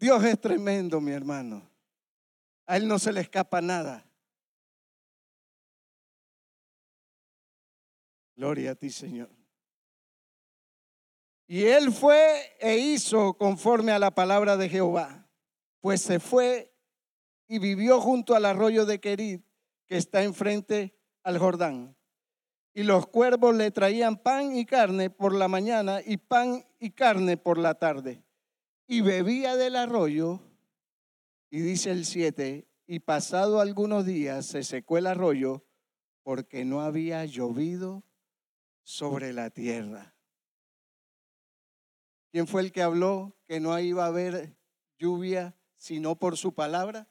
Dios 0.00 0.24
es 0.24 0.40
tremendo, 0.40 1.00
mi 1.00 1.12
hermano. 1.12 1.62
A 2.66 2.76
Él 2.76 2.88
no 2.88 2.98
se 2.98 3.12
le 3.12 3.20
escapa 3.20 3.60
nada. 3.60 4.04
Gloria 8.34 8.72
a 8.72 8.74
ti, 8.74 8.90
Señor. 8.90 9.30
Y 11.46 11.66
él 11.66 11.92
fue 11.92 12.56
e 12.58 12.78
hizo 12.78 13.34
conforme 13.34 13.92
a 13.92 14.00
la 14.00 14.10
palabra 14.10 14.56
de 14.56 14.68
Jehová, 14.68 15.24
pues 15.80 16.02
se 16.02 16.18
fue 16.18 16.74
y 17.46 17.60
vivió 17.60 18.00
junto 18.00 18.34
al 18.34 18.44
arroyo 18.44 18.86
de 18.86 18.98
Querid 18.98 19.42
que 19.88 19.96
está 19.96 20.22
enfrente 20.22 20.94
al 21.22 21.38
Jordán. 21.38 21.96
Y 22.74 22.84
los 22.84 23.08
cuervos 23.08 23.56
le 23.56 23.70
traían 23.70 24.18
pan 24.18 24.54
y 24.54 24.64
carne 24.64 25.10
por 25.10 25.34
la 25.34 25.48
mañana 25.48 26.00
y 26.04 26.18
pan 26.18 26.64
y 26.78 26.90
carne 26.90 27.36
por 27.36 27.58
la 27.58 27.74
tarde. 27.74 28.22
Y 28.86 29.00
bebía 29.00 29.56
del 29.56 29.74
arroyo, 29.74 30.40
y 31.50 31.60
dice 31.60 31.90
el 31.90 32.04
7, 32.04 32.68
y 32.86 33.00
pasado 33.00 33.60
algunos 33.60 34.06
días 34.06 34.46
se 34.46 34.62
secó 34.62 34.98
el 34.98 35.06
arroyo 35.06 35.64
porque 36.22 36.64
no 36.64 36.82
había 36.82 37.24
llovido 37.24 38.04
sobre 38.82 39.32
la 39.32 39.50
tierra. 39.50 40.14
¿Quién 42.30 42.46
fue 42.46 42.62
el 42.62 42.72
que 42.72 42.82
habló 42.82 43.36
que 43.44 43.60
no 43.60 43.78
iba 43.78 44.04
a 44.04 44.08
haber 44.08 44.56
lluvia 44.98 45.56
sino 45.76 46.18
por 46.18 46.36
su 46.36 46.54
palabra? 46.54 47.08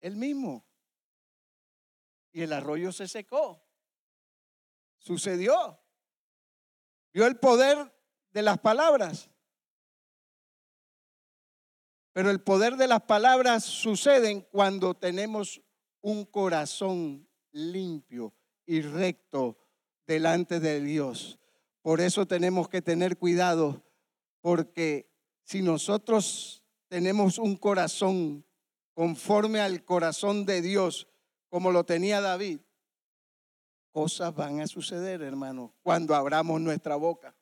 El 0.00 0.16
mismo. 0.16 0.64
Y 2.32 2.42
el 2.42 2.52
arroyo 2.52 2.92
se 2.92 3.08
secó. 3.08 3.62
Sucedió. 4.98 5.80
Vio 7.12 7.26
el 7.26 7.38
poder 7.38 7.92
de 8.30 8.42
las 8.42 8.58
palabras. 8.58 9.30
Pero 12.12 12.30
el 12.30 12.40
poder 12.40 12.76
de 12.76 12.88
las 12.88 13.02
palabras 13.02 13.64
suceden 13.64 14.40
cuando 14.40 14.94
tenemos 14.94 15.62
un 16.00 16.24
corazón 16.24 17.28
limpio 17.52 18.34
y 18.66 18.82
recto 18.82 19.56
delante 20.06 20.60
de 20.60 20.80
Dios. 20.80 21.38
Por 21.82 22.00
eso 22.00 22.26
tenemos 22.26 22.68
que 22.68 22.82
tener 22.82 23.18
cuidado, 23.18 23.84
porque 24.40 25.10
si 25.42 25.62
nosotros 25.62 26.64
tenemos 26.88 27.38
un 27.38 27.56
corazón 27.56 28.44
conforme 28.98 29.60
al 29.60 29.84
corazón 29.84 30.44
de 30.44 30.60
Dios, 30.60 31.06
como 31.50 31.70
lo 31.70 31.84
tenía 31.84 32.20
David, 32.20 32.58
cosas 33.92 34.34
van 34.34 34.60
a 34.60 34.66
suceder, 34.66 35.22
hermano, 35.22 35.72
cuando 35.84 36.16
abramos 36.16 36.60
nuestra 36.60 36.96
boca. 36.96 37.32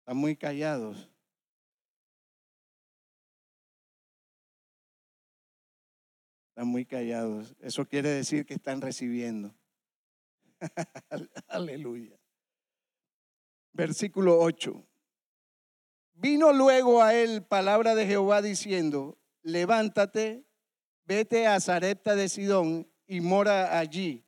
Están 0.00 0.18
muy 0.18 0.36
callados. 0.36 1.08
Están 6.50 6.68
muy 6.68 6.84
callados. 6.84 7.56
Eso 7.58 7.86
quiere 7.86 8.10
decir 8.10 8.44
que 8.44 8.52
están 8.52 8.82
recibiendo. 8.82 9.54
Aleluya. 11.48 12.20
Versículo 13.72 14.38
8. 14.38 14.91
Vino 16.14 16.52
luego 16.52 17.02
a 17.02 17.14
él 17.14 17.42
palabra 17.42 17.94
de 17.94 18.06
Jehová 18.06 18.42
diciendo, 18.42 19.18
levántate, 19.42 20.44
vete 21.04 21.46
a 21.46 21.60
Zarepta 21.60 22.14
de 22.14 22.28
Sidón 22.28 22.90
y 23.06 23.20
mora 23.20 23.78
allí. 23.78 24.24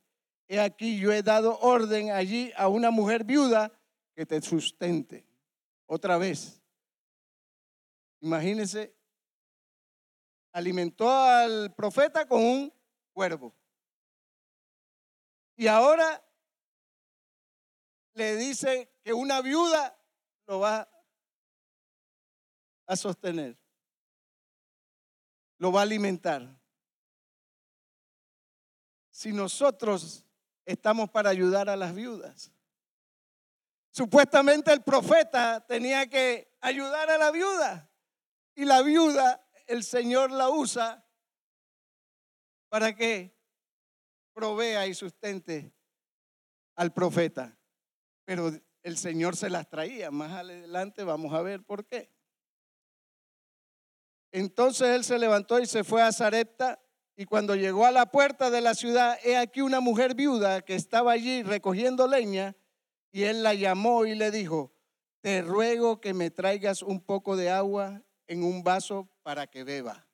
he 0.49 0.61
aquí 0.61 0.99
yo 0.99 1.13
he 1.13 1.23
dado 1.23 1.59
orden 1.61 2.11
allí 2.11 2.53
a 2.57 2.69
una 2.69 2.91
mujer 2.91 3.25
viuda 3.25 3.73
que 4.15 4.27
te 4.27 4.41
sustente. 4.43 5.27
Otra 5.87 6.19
vez. 6.19 6.61
Imagínense, 8.21 8.95
alimentó 10.53 11.11
al 11.11 11.75
profeta 11.75 12.27
con 12.27 12.43
un 12.43 12.73
cuervo. 13.13 13.55
Y 15.57 15.67
ahora 15.67 16.25
le 18.15 18.37
dice 18.37 18.91
que 19.03 19.13
una 19.13 19.41
viuda 19.41 19.97
lo 20.47 20.61
va 20.61 20.89
a 22.87 22.97
sostener, 22.97 23.59
lo 25.59 25.73
va 25.73 25.81
a 25.81 25.85
alimentar. 25.85 26.61
Si 29.11 29.33
nosotros 29.33 30.25
estamos 30.65 31.11
para 31.11 31.31
ayudar 31.31 31.69
a 31.69 31.77
las 31.77 31.95
viudas, 31.95 32.53
supuestamente 33.91 34.73
el 34.73 34.83
profeta 34.83 35.65
tenía 35.67 36.09
que 36.09 36.57
ayudar 36.61 37.11
a 37.11 37.19
la 37.19 37.31
viuda 37.31 37.91
y 38.55 38.65
la 38.65 38.83
viuda 38.83 39.47
el 39.67 39.83
Señor 39.83 40.31
la 40.31 40.51
usa 40.51 41.05
para 42.69 42.95
que 42.95 43.35
provea 44.33 44.87
y 44.87 44.95
sustente 44.95 45.73
al 46.75 46.93
profeta. 46.93 47.57
Pero 48.25 48.51
el 48.83 48.97
Señor 48.97 49.37
se 49.37 49.51
las 49.51 49.69
traía. 49.69 50.11
Más 50.11 50.33
adelante 50.33 51.05
vamos 51.05 51.33
a 51.33 51.43
ver 51.43 51.65
por 51.65 51.87
qué. 51.87 52.14
Entonces 54.35 54.89
él 54.89 55.05
se 55.05 55.17
levantó 55.17 55.61
y 55.61 55.67
se 55.67 55.85
fue 55.85 56.03
a 56.03 56.11
Zarepta. 56.11 56.81
Y 57.17 57.25
cuando 57.25 57.55
llegó 57.55 57.87
a 57.87 57.93
la 57.93 58.07
puerta 58.07 58.51
de 58.51 58.61
la 58.61 58.75
ciudad, 58.75 59.17
he 59.23 59.37
aquí 59.37 59.61
una 59.61 59.79
mujer 59.79 60.17
viuda 60.17 60.61
que 60.63 60.75
estaba 60.75 61.13
allí 61.13 61.45
recogiendo 61.45 62.09
leña. 62.09 62.57
Y 63.13 63.23
él 63.23 63.45
la 63.45 63.55
llamó 63.55 64.07
y 64.07 64.17
le 64.17 64.33
dijo, 64.33 64.73
te 65.21 65.41
ruego 65.41 66.01
que 66.01 66.15
me 66.15 66.33
traigas 66.33 66.83
un 66.83 67.01
poco 67.01 67.37
de 67.37 67.49
agua 67.49 68.03
en 68.27 68.43
un 68.43 68.65
vaso 68.65 69.09
para 69.23 69.47
que 69.47 69.63
beba. 69.63 70.05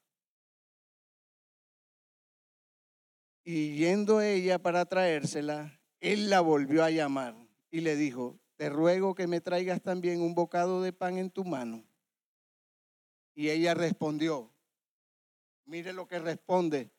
Y 3.43 3.77
yendo 3.77 4.21
ella 4.21 4.59
para 4.59 4.85
traérsela, 4.85 5.81
él 5.99 6.29
la 6.29 6.43
volvió 6.43 6.85
a 6.85 6.91
llamar 6.91 7.35
y 7.71 7.81
le 7.81 7.97
dijo, 7.97 8.39
te 8.57 8.69
ruego 8.69 9.15
que 9.15 9.27
me 9.27 9.41
traigas 9.41 9.81
también 9.81 10.21
un 10.21 10.35
bocado 10.35 10.83
de 10.83 10.93
pan 10.93 11.17
en 11.17 11.31
tu 11.31 11.43
mano. 11.43 11.90
Y 13.41 13.49
ella 13.49 13.73
respondió, 13.73 14.53
mire 15.65 15.95
lo 15.95 16.07
que 16.07 16.19
responde 16.19 16.91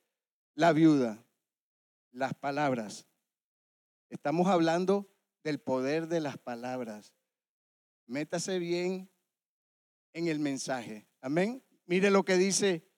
la 0.56 0.74
viuda, 0.74 1.24
las 2.14 2.34
palabras. 2.34 3.06
Estamos 4.10 4.48
hablando 4.48 5.08
del 5.44 5.60
poder 5.60 6.08
de 6.08 6.20
las 6.20 6.40
palabras. 6.40 7.14
Métase 8.08 8.58
bien 8.58 9.08
en 10.14 10.30
el 10.30 10.40
mensaje. 10.40 11.08
Amén. 11.22 11.64
Mire 11.86 12.10
lo 12.10 12.26
que 12.26 12.38
dice 12.38 12.90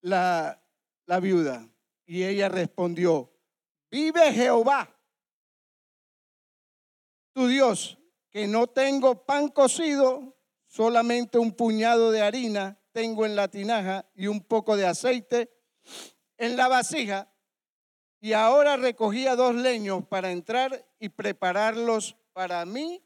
la, 0.00 0.64
la 1.04 1.20
viuda. 1.20 1.68
Y 2.06 2.22
ella 2.22 2.48
respondió, 2.48 3.30
vive 3.90 4.32
Jehová, 4.32 4.88
tu 7.34 7.46
Dios, 7.46 7.98
que 8.30 8.46
no 8.46 8.68
tengo 8.68 9.26
pan 9.26 9.48
cocido, 9.48 10.34
solamente 10.72 11.36
un 11.36 11.52
puñado 11.52 12.10
de 12.12 12.22
harina 12.22 12.78
tengo 12.92 13.26
en 13.26 13.36
la 13.36 13.48
tinaja 13.48 14.06
y 14.14 14.26
un 14.26 14.40
poco 14.40 14.74
de 14.74 14.86
aceite 14.86 15.50
en 16.38 16.56
la 16.56 16.66
vasija. 16.66 17.30
Y 18.20 18.32
ahora 18.32 18.78
recogía 18.78 19.36
dos 19.36 19.54
leños 19.54 20.06
para 20.06 20.32
entrar 20.32 20.88
y 20.98 21.10
prepararlos 21.10 22.16
para 22.32 22.64
mí 22.64 23.04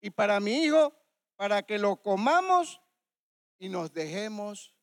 y 0.00 0.10
para 0.10 0.40
mi 0.40 0.64
hijo, 0.64 0.94
para 1.36 1.62
que 1.62 1.78
lo 1.78 1.96
comamos 1.96 2.80
y 3.58 3.68
nos 3.68 3.92
dejemos 3.92 4.74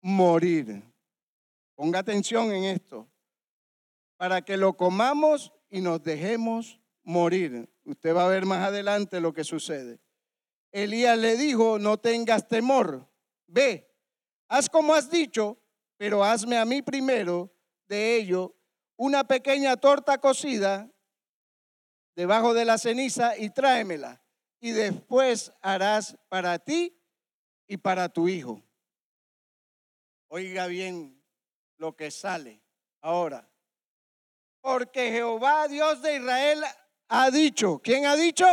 morir. 0.00 0.84
Ponga 1.74 1.98
atención 1.98 2.52
en 2.52 2.62
esto. 2.62 3.08
Para 4.16 4.42
que 4.42 4.56
lo 4.56 4.76
comamos 4.76 5.52
y 5.68 5.80
nos 5.80 6.00
dejemos 6.00 6.80
morir. 7.02 7.68
Usted 7.84 8.14
va 8.14 8.26
a 8.26 8.28
ver 8.28 8.46
más 8.46 8.64
adelante 8.68 9.20
lo 9.20 9.32
que 9.32 9.42
sucede. 9.42 9.98
Elías 10.72 11.18
le 11.18 11.36
dijo, 11.36 11.78
no 11.78 11.98
tengas 11.98 12.46
temor, 12.46 13.08
ve, 13.46 13.90
haz 14.48 14.68
como 14.68 14.94
has 14.94 15.10
dicho, 15.10 15.58
pero 15.96 16.22
hazme 16.22 16.58
a 16.58 16.64
mí 16.64 16.82
primero 16.82 17.52
de 17.86 18.16
ello 18.16 18.54
una 18.96 19.24
pequeña 19.24 19.76
torta 19.76 20.18
cocida 20.18 20.90
debajo 22.14 22.52
de 22.52 22.64
la 22.64 22.78
ceniza 22.78 23.36
y 23.38 23.50
tráemela. 23.50 24.22
Y 24.60 24.72
después 24.72 25.52
harás 25.62 26.18
para 26.28 26.58
ti 26.58 27.00
y 27.68 27.76
para 27.76 28.08
tu 28.08 28.28
hijo. 28.28 28.60
Oiga 30.26 30.66
bien 30.66 31.22
lo 31.76 31.94
que 31.94 32.10
sale 32.10 32.60
ahora. 33.00 33.48
Porque 34.60 35.12
Jehová, 35.12 35.68
Dios 35.68 36.02
de 36.02 36.16
Israel, 36.16 36.64
ha 37.08 37.30
dicho, 37.30 37.80
¿quién 37.82 38.04
ha 38.06 38.16
dicho? 38.16 38.46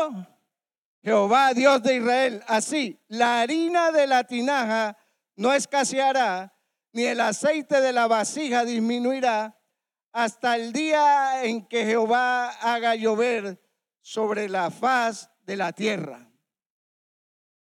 Jehová, 1.05 1.53
Dios 1.53 1.83
de 1.83 1.97
Israel, 1.97 2.43
así, 2.47 2.99
la 3.09 3.41
harina 3.41 3.91
de 3.91 4.07
la 4.07 4.23
tinaja 4.23 4.97
no 5.35 5.53
escaseará, 5.53 6.57
ni 6.93 7.03
el 7.03 7.21
aceite 7.21 7.79
de 7.79 7.93
la 7.93 8.07
vasija 8.07 8.65
disminuirá, 8.65 9.55
hasta 10.11 10.55
el 10.55 10.73
día 10.73 11.43
en 11.43 11.67
que 11.67 11.85
Jehová 11.85 12.49
haga 12.49 12.95
llover 12.95 13.61
sobre 14.01 14.49
la 14.49 14.71
faz 14.71 15.29
de 15.41 15.57
la 15.57 15.73
tierra. 15.73 16.27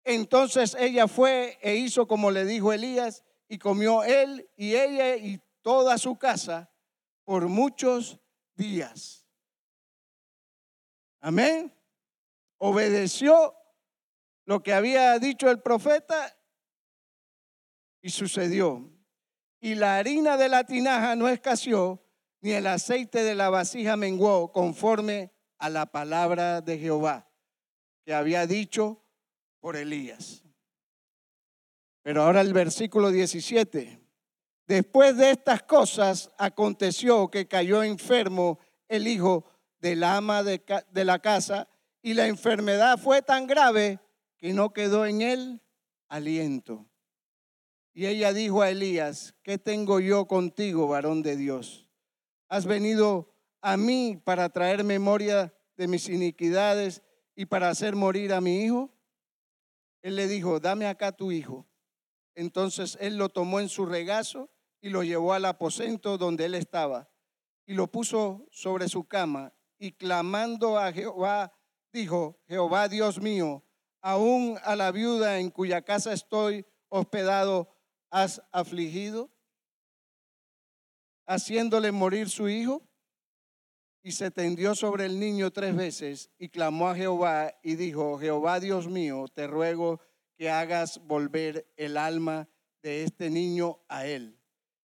Entonces 0.05 0.73
ella 0.79 1.09
fue 1.09 1.59
e 1.61 1.75
hizo 1.75 2.07
como 2.07 2.31
le 2.31 2.45
dijo 2.45 2.71
Elías, 2.71 3.25
y 3.49 3.57
comió 3.57 4.05
él 4.05 4.49
y 4.55 4.77
ella 4.77 5.17
y 5.17 5.41
toda 5.61 5.97
su 5.97 6.17
casa 6.17 6.71
por 7.25 7.49
muchos 7.49 8.21
días. 8.55 9.27
Amén. 11.19 11.82
Obedeció 12.65 13.57
lo 14.45 14.63
que 14.63 14.73
había 14.73 15.19
dicho 15.19 15.49
el 15.49 15.61
profeta 15.61 16.33
y 18.01 18.09
sucedió. 18.09 18.89
Y 19.59 19.75
la 19.75 19.97
harina 19.97 20.37
de 20.37 20.47
la 20.47 20.63
tinaja 20.63 21.17
no 21.17 21.27
escaseó, 21.27 22.01
ni 22.39 22.51
el 22.51 22.67
aceite 22.67 23.25
de 23.25 23.35
la 23.35 23.49
vasija 23.49 23.97
menguó, 23.97 24.53
conforme 24.53 25.33
a 25.57 25.69
la 25.69 25.87
palabra 25.87 26.61
de 26.61 26.77
Jehová 26.77 27.29
que 28.05 28.13
había 28.13 28.47
dicho 28.47 29.03
por 29.59 29.75
Elías. 29.75 30.41
Pero 32.01 32.23
ahora 32.23 32.39
el 32.39 32.53
versículo 32.53 33.11
17. 33.11 33.99
Después 34.67 35.17
de 35.17 35.31
estas 35.31 35.63
cosas 35.63 36.31
aconteció 36.37 37.29
que 37.29 37.45
cayó 37.45 37.83
enfermo 37.83 38.57
el 38.87 39.05
hijo 39.05 39.43
del 39.81 40.05
ama 40.05 40.43
de, 40.43 40.63
la 40.93 41.19
casa 41.19 41.67
y 42.03 42.13
la 42.13 42.27
enfermedad 42.27 42.99
fue 42.99 43.23
tan 43.23 43.47
grave 43.47 43.99
que 44.37 44.53
no 44.53 44.73
quedó 44.73 45.05
en 45.07 45.21
él 45.21 45.61
aliento. 46.09 46.85
Y 47.93 48.05
ella 48.07 48.33
dijo 48.33 48.61
a 48.61 48.69
Elías, 48.69 49.35
¿qué 49.41 49.57
tengo 49.57 49.99
yo 49.99 50.27
contigo, 50.27 50.87
varón 50.87 51.23
de 51.23 51.37
Dios? 51.37 51.87
¿Has 52.49 52.65
venido 52.65 53.33
a 53.61 53.77
mí 53.77 54.21
para 54.23 54.49
traer 54.49 54.83
memoria 54.83 55.53
de 55.77 55.87
mis 55.87 56.09
iniquidades 56.09 57.01
y 57.35 57.45
para 57.45 57.69
hacer 57.69 57.95
morir 57.95 58.33
a 58.33 58.41
mi 58.41 58.63
hijo? 58.63 58.93
Él 60.01 60.17
le 60.17 60.27
dijo, 60.27 60.59
dame 60.59 60.87
acá 60.87 61.13
tu 61.13 61.31
hijo. 61.31 61.65
Entonces 62.35 62.97
él 62.99 63.15
lo 63.15 63.29
tomó 63.29 63.59
en 63.59 63.69
su 63.69 63.85
regazo 63.85 64.49
y 64.81 64.89
lo 64.89 65.03
llevó 65.03 65.33
al 65.33 65.45
aposento 65.45 66.17
donde 66.17 66.45
él 66.45 66.55
estaba 66.55 67.09
y 67.65 67.75
lo 67.75 67.87
puso 67.87 68.45
sobre 68.51 68.89
su 68.89 69.05
cama 69.05 69.53
y 69.77 69.93
clamando 69.93 70.77
a 70.77 70.91
Jehová, 70.91 71.53
dijo, 71.93 72.41
Jehová 72.47 72.89
Dios 72.89 73.21
mío, 73.21 73.63
aún 74.01 74.57
a 74.63 74.75
la 74.75 74.91
viuda 74.91 75.39
en 75.39 75.51
cuya 75.51 75.83
casa 75.83 76.11
estoy 76.11 76.65
hospedado, 76.89 77.69
has 78.09 78.41
afligido, 78.51 79.31
haciéndole 81.25 81.91
morir 81.91 82.29
su 82.29 82.49
hijo. 82.49 82.81
Y 84.05 84.11
se 84.11 84.31
tendió 84.31 84.75
sobre 84.75 85.05
el 85.05 85.17
niño 85.17 85.51
tres 85.51 85.73
veces 85.73 86.29
y 86.37 86.49
clamó 86.49 86.89
a 86.89 86.95
Jehová 86.95 87.53
y 87.63 87.75
dijo, 87.75 88.19
Jehová 88.19 88.59
Dios 88.59 88.89
mío, 88.89 89.27
te 89.33 89.47
ruego 89.47 90.01
que 90.35 90.49
hagas 90.49 90.99
volver 91.07 91.71
el 91.77 91.95
alma 91.95 92.49
de 92.81 93.05
este 93.05 93.29
niño 93.29 93.79
a 93.87 94.05
él. 94.05 94.37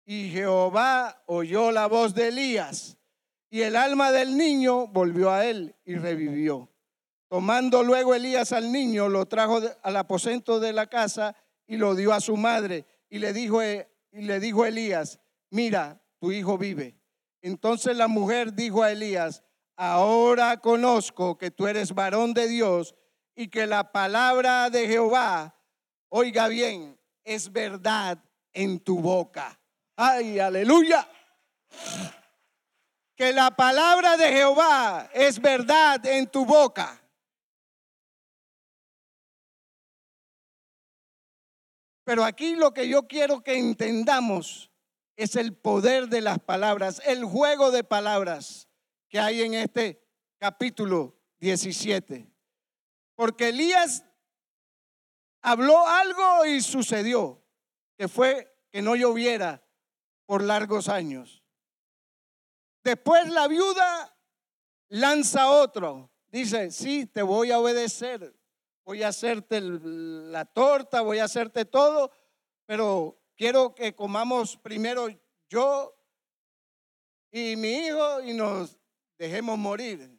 Y 0.06 0.30
Jehová 0.30 1.22
oyó 1.26 1.70
la 1.72 1.86
voz 1.88 2.14
de 2.14 2.28
Elías, 2.28 2.96
y 3.50 3.60
el 3.60 3.76
alma 3.76 4.10
del 4.12 4.36
niño 4.36 4.86
volvió 4.86 5.30
a 5.30 5.44
él 5.44 5.76
y 5.84 5.96
revivió. 5.96 6.71
Tomando 7.32 7.82
luego 7.82 8.14
Elías 8.14 8.52
al 8.52 8.70
niño, 8.70 9.08
lo 9.08 9.24
trajo 9.24 9.58
al 9.82 9.96
aposento 9.96 10.60
de 10.60 10.74
la 10.74 10.88
casa 10.88 11.34
y 11.66 11.78
lo 11.78 11.94
dio 11.94 12.12
a 12.12 12.20
su 12.20 12.36
madre. 12.36 12.84
Y 13.08 13.20
le 13.20 13.32
dijo, 13.32 13.62
y 13.62 13.86
le 14.10 14.38
dijo 14.38 14.66
Elías, 14.66 15.18
mira, 15.48 16.02
tu 16.18 16.30
hijo 16.30 16.58
vive. 16.58 16.94
Entonces 17.40 17.96
la 17.96 18.06
mujer 18.06 18.52
dijo 18.52 18.82
a 18.82 18.92
Elías, 18.92 19.42
ahora 19.76 20.58
conozco 20.58 21.38
que 21.38 21.50
tú 21.50 21.66
eres 21.66 21.94
varón 21.94 22.34
de 22.34 22.48
Dios 22.48 22.94
y 23.34 23.48
que 23.48 23.66
la 23.66 23.92
palabra 23.92 24.68
de 24.68 24.86
Jehová, 24.86 25.58
oiga 26.10 26.48
bien, 26.48 27.00
es 27.24 27.50
verdad 27.50 28.22
en 28.52 28.78
tu 28.78 29.00
boca. 29.00 29.58
Ay, 29.96 30.38
aleluya. 30.38 31.08
Que 33.16 33.32
la 33.32 33.52
palabra 33.52 34.18
de 34.18 34.30
Jehová 34.32 35.08
es 35.14 35.40
verdad 35.40 36.04
en 36.04 36.26
tu 36.26 36.44
boca. 36.44 36.98
Pero 42.04 42.24
aquí 42.24 42.56
lo 42.56 42.74
que 42.74 42.88
yo 42.88 43.06
quiero 43.06 43.42
que 43.42 43.58
entendamos 43.58 44.70
es 45.16 45.36
el 45.36 45.56
poder 45.56 46.08
de 46.08 46.20
las 46.20 46.38
palabras, 46.38 47.00
el 47.04 47.24
juego 47.24 47.70
de 47.70 47.84
palabras 47.84 48.68
que 49.08 49.20
hay 49.20 49.42
en 49.42 49.54
este 49.54 50.02
capítulo 50.38 51.16
17. 51.38 52.28
Porque 53.14 53.50
Elías 53.50 54.04
habló 55.42 55.86
algo 55.86 56.46
y 56.46 56.60
sucedió, 56.60 57.44
que 57.96 58.08
fue 58.08 58.52
que 58.70 58.82
no 58.82 58.96
lloviera 58.96 59.62
por 60.26 60.42
largos 60.42 60.88
años. 60.88 61.44
Después 62.82 63.28
la 63.28 63.46
viuda 63.46 64.16
lanza 64.88 65.50
otro, 65.50 66.10
dice, 66.28 66.70
sí, 66.70 67.06
te 67.06 67.22
voy 67.22 67.52
a 67.52 67.58
obedecer, 67.58 68.34
voy 68.84 69.02
a 69.02 69.08
hacerte 69.08 69.60
la 69.60 70.44
torta, 70.44 71.00
voy 71.00 71.18
a 71.18 71.24
hacerte 71.24 71.64
todo, 71.64 72.10
pero 72.66 73.20
quiero 73.36 73.74
que 73.74 73.94
comamos 73.94 74.56
primero 74.56 75.08
yo 75.48 75.94
y 77.30 77.56
mi 77.56 77.86
hijo 77.86 78.20
y 78.20 78.34
nos 78.34 78.78
dejemos 79.18 79.58
morir. 79.58 80.18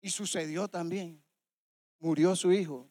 Y 0.00 0.10
sucedió 0.10 0.68
también. 0.68 1.22
Murió 1.98 2.36
su 2.36 2.52
hijo. 2.52 2.88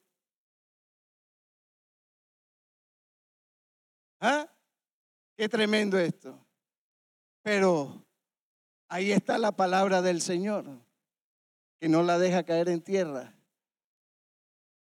¿Ah? 4.19 4.51
Qué 5.37 5.47
tremendo 5.47 5.97
esto. 5.97 6.45
Pero 7.43 8.05
ahí 8.89 9.11
está 9.11 9.37
la 9.37 9.53
palabra 9.53 10.01
del 10.01 10.21
Señor, 10.21 10.65
que 11.79 11.87
no 11.87 12.03
la 12.03 12.17
deja 12.17 12.43
caer 12.43 12.67
en 12.67 12.81
tierra. 12.81 13.36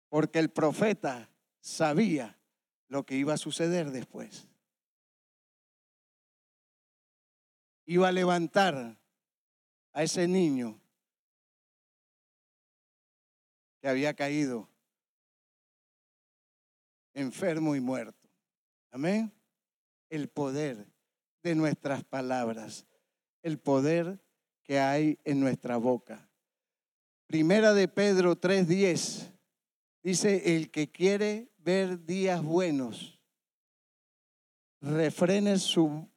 Porque 0.08 0.38
el 0.38 0.50
profeta 0.50 1.30
sabía 1.60 2.38
lo 2.88 3.04
que 3.04 3.16
iba 3.16 3.34
a 3.34 3.38
suceder 3.38 3.90
después. 3.90 4.48
Iba 7.84 8.08
a 8.08 8.12
levantar 8.12 8.98
a 9.92 10.02
ese 10.02 10.28
niño 10.28 10.80
que 13.80 13.88
había 13.88 14.14
caído 14.14 14.68
enfermo 17.14 17.74
y 17.74 17.80
muerto. 17.80 18.28
Amén. 18.90 19.32
El 20.08 20.28
poder 20.28 20.86
de 21.42 21.54
nuestras 21.54 22.04
palabras, 22.04 22.86
el 23.42 23.58
poder 23.58 24.20
que 24.62 24.78
hay 24.78 25.18
en 25.24 25.40
nuestra 25.40 25.76
boca. 25.76 26.28
Primera 27.26 27.74
de 27.74 27.88
Pedro 27.88 28.36
3:10 28.36 29.37
dice, 30.02 30.56
el 30.56 30.70
que 30.70 30.90
quiere 30.90 31.50
ver 31.58 32.04
días 32.04 32.42
buenos, 32.42 33.18
refrene 34.80 35.58
su 35.58 36.08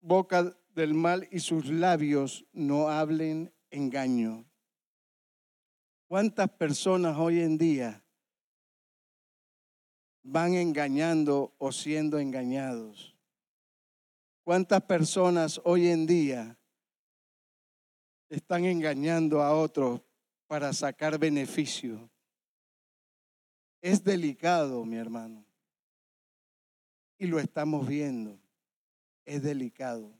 boca 0.00 0.56
del 0.74 0.94
mal 0.94 1.28
y 1.30 1.40
sus 1.40 1.66
labios 1.66 2.44
no 2.52 2.88
hablen 2.88 3.54
engaño. 3.70 4.44
¿Cuántas 6.08 6.50
personas 6.50 7.16
hoy 7.16 7.40
en 7.40 7.56
día 7.56 8.04
van 10.22 10.54
engañando 10.54 11.54
o 11.58 11.72
siendo 11.72 12.18
engañados? 12.18 13.16
¿Cuántas 14.42 14.82
personas 14.82 15.60
hoy 15.64 15.88
en 15.88 16.06
día 16.06 16.58
están 18.28 18.64
engañando 18.66 19.42
a 19.42 19.54
otros 19.54 20.02
para 20.46 20.72
sacar 20.72 21.18
beneficio? 21.18 22.10
Es 23.84 24.02
delicado, 24.02 24.82
mi 24.86 24.96
hermano. 24.96 25.44
Y 27.18 27.26
lo 27.26 27.38
estamos 27.38 27.86
viendo. 27.86 28.40
Es 29.26 29.42
delicado. 29.42 30.10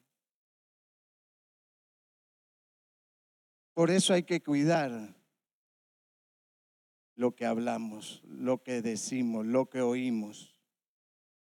Por 3.73 3.91
eso 3.91 4.12
hay 4.12 4.25
que 4.25 4.43
cuidar 4.43 5.17
lo 7.15 7.35
que 7.35 7.47
hablamos, 7.47 8.23
lo 8.27 8.62
que 8.62 8.83
decimos, 8.83 9.47
lo 9.47 9.71
que 9.71 9.81
oímos. 9.81 10.55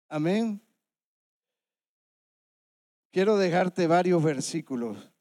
Amén. 0.07 0.61
Quiero 3.11 3.35
dejarte 3.35 3.85
varios 3.85 4.23
versículos 4.23 5.11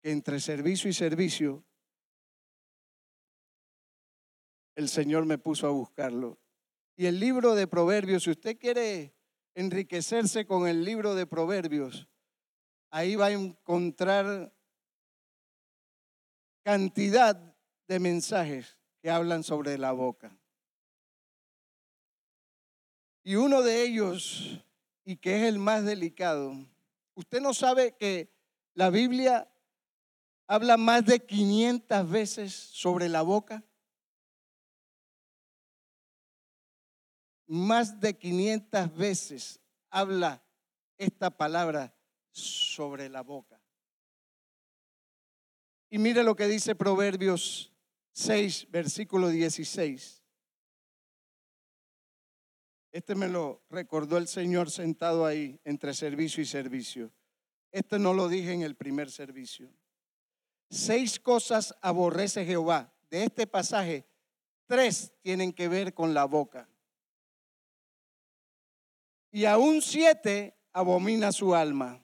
que 0.00 0.10
entre 0.10 0.40
servicio 0.40 0.88
y 0.88 0.94
servicio 0.94 1.62
el 4.76 4.88
Señor 4.88 5.24
me 5.26 5.38
puso 5.38 5.66
a 5.66 5.70
buscarlo. 5.70 6.38
Y 6.96 7.06
el 7.06 7.18
libro 7.18 7.54
de 7.54 7.66
Proverbios, 7.66 8.24
si 8.24 8.30
usted 8.30 8.58
quiere 8.58 9.14
enriquecerse 9.54 10.46
con 10.46 10.66
el 10.66 10.84
libro 10.84 11.14
de 11.14 11.26
Proverbios, 11.26 12.08
ahí 12.90 13.16
va 13.16 13.26
a 13.26 13.32
encontrar 13.32 14.52
cantidad 16.64 17.36
de 17.88 18.00
mensajes 18.00 18.78
que 19.02 19.10
hablan 19.10 19.42
sobre 19.42 19.76
la 19.76 19.92
boca. 19.92 20.36
Y 23.22 23.36
uno 23.36 23.62
de 23.62 23.82
ellos, 23.82 24.64
y 25.04 25.16
que 25.16 25.36
es 25.36 25.42
el 25.44 25.58
más 25.58 25.84
delicado, 25.84 26.54
usted 27.14 27.40
no 27.40 27.54
sabe 27.54 27.96
que 27.96 28.30
la 28.74 28.90
Biblia 28.90 29.50
habla 30.46 30.76
más 30.76 31.06
de 31.06 31.20
500 31.20 32.10
veces 32.10 32.52
sobre 32.52 33.08
la 33.08 33.22
boca. 33.22 33.64
Más 37.46 38.00
de 38.00 38.16
500 38.16 38.96
veces 38.96 39.60
habla 39.90 40.42
esta 40.98 41.30
palabra 41.30 41.94
sobre 42.30 43.08
la 43.08 43.22
boca. 43.22 43.60
Y 45.90 45.98
mire 45.98 46.24
lo 46.24 46.34
que 46.34 46.48
dice 46.48 46.74
Proverbios 46.74 47.72
6, 48.12 48.68
versículo 48.70 49.28
16. 49.28 50.22
Este 52.90 53.14
me 53.14 53.28
lo 53.28 53.62
recordó 53.70 54.18
el 54.18 54.28
Señor 54.28 54.70
sentado 54.70 55.26
ahí 55.26 55.60
entre 55.64 55.94
servicio 55.94 56.42
y 56.42 56.46
servicio. 56.46 57.12
Este 57.70 57.98
no 57.98 58.14
lo 58.14 58.28
dije 58.28 58.52
en 58.52 58.62
el 58.62 58.76
primer 58.76 59.10
servicio. 59.10 59.72
Seis 60.70 61.18
cosas 61.18 61.74
aborrece 61.80 62.44
Jehová. 62.44 62.92
De 63.10 63.24
este 63.24 63.46
pasaje, 63.46 64.06
tres 64.66 65.12
tienen 65.22 65.52
que 65.52 65.68
ver 65.68 65.92
con 65.94 66.14
la 66.14 66.24
boca 66.24 66.68
y 69.34 69.46
aún 69.46 69.82
siete 69.82 70.56
abomina 70.72 71.32
su 71.32 71.56
alma. 71.56 72.00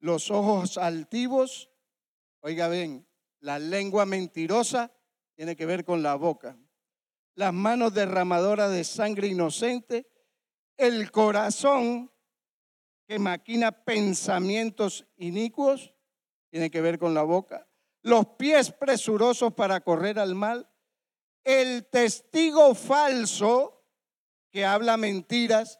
Los 0.00 0.30
ojos 0.30 0.76
altivos, 0.76 1.70
oiga 2.40 2.68
bien, 2.68 3.08
la 3.40 3.58
lengua 3.58 4.04
mentirosa 4.04 4.92
tiene 5.34 5.56
que 5.56 5.64
ver 5.64 5.86
con 5.86 6.02
la 6.02 6.14
boca. 6.14 6.58
Las 7.36 7.54
manos 7.54 7.94
derramadoras 7.94 8.70
de 8.70 8.84
sangre 8.84 9.28
inocente, 9.28 10.06
el 10.76 11.10
corazón 11.10 12.12
que 13.06 13.18
maquina 13.18 13.72
pensamientos 13.72 15.06
inicuos, 15.16 15.94
tiene 16.50 16.70
que 16.70 16.82
ver 16.82 16.98
con 16.98 17.14
la 17.14 17.22
boca. 17.22 17.66
Los 18.02 18.26
pies 18.36 18.70
presurosos 18.72 19.54
para 19.54 19.80
correr 19.80 20.18
al 20.18 20.34
mal. 20.34 20.68
El 21.44 21.86
testigo 21.86 22.74
falso 22.74 23.86
que 24.50 24.66
habla 24.66 24.98
mentiras 24.98 25.78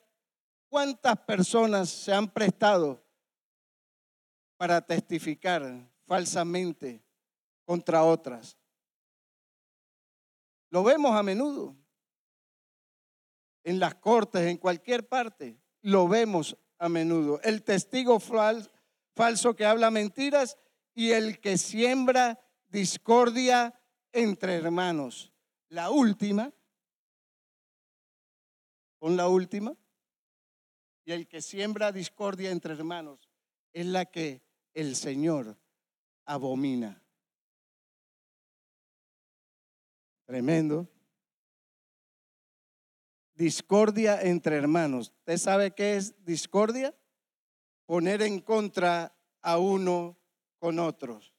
¿Cuántas 0.72 1.18
personas 1.18 1.90
se 1.90 2.14
han 2.14 2.26
prestado 2.32 3.04
para 4.56 4.80
testificar 4.80 5.86
falsamente 6.06 7.04
contra 7.66 8.02
otras? 8.02 8.56
Lo 10.70 10.82
vemos 10.82 11.14
a 11.14 11.22
menudo. 11.22 11.76
En 13.62 13.78
las 13.78 13.96
cortes, 13.96 14.46
en 14.46 14.56
cualquier 14.56 15.06
parte, 15.06 15.60
lo 15.82 16.08
vemos 16.08 16.56
a 16.78 16.88
menudo. 16.88 17.38
El 17.42 17.62
testigo 17.62 18.18
falso 18.18 19.54
que 19.54 19.66
habla 19.66 19.90
mentiras 19.90 20.56
y 20.94 21.10
el 21.10 21.38
que 21.38 21.58
siembra 21.58 22.40
discordia 22.68 23.78
entre 24.10 24.54
hermanos. 24.54 25.34
La 25.68 25.90
última, 25.90 26.50
con 28.98 29.18
la 29.18 29.28
última, 29.28 29.76
y 31.04 31.12
el 31.12 31.26
que 31.26 31.42
siembra 31.42 31.92
discordia 31.92 32.50
entre 32.50 32.74
hermanos 32.74 33.28
es 33.72 33.86
la 33.86 34.04
que 34.06 34.42
el 34.74 34.96
Señor 34.96 35.58
abomina. 36.24 37.02
Tremendo. 40.26 40.88
Discordia 43.34 44.22
entre 44.22 44.56
hermanos. 44.56 45.12
¿Usted 45.18 45.38
sabe 45.38 45.72
qué 45.72 45.96
es 45.96 46.24
discordia? 46.24 46.94
Poner 47.86 48.22
en 48.22 48.40
contra 48.40 49.16
a 49.40 49.58
uno 49.58 50.18
con 50.58 50.78
otros. 50.78 51.34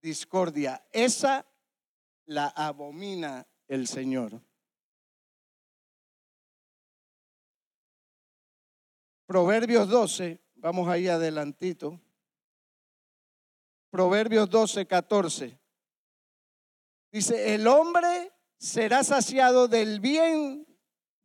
Discordia. 0.00 0.86
Esa 0.92 1.46
la 2.26 2.46
abomina 2.48 3.46
el 3.68 3.86
Señor. 3.86 4.40
Proverbios 9.26 9.88
12, 9.88 10.40
vamos 10.56 10.88
ahí 10.88 11.08
adelantito. 11.08 12.00
Proverbios 13.90 14.50
12, 14.50 14.86
14. 14.86 15.58
Dice, 17.10 17.54
el 17.54 17.66
hombre 17.66 18.32
será 18.58 19.02
saciado 19.02 19.68
del 19.68 20.00
bien 20.00 20.66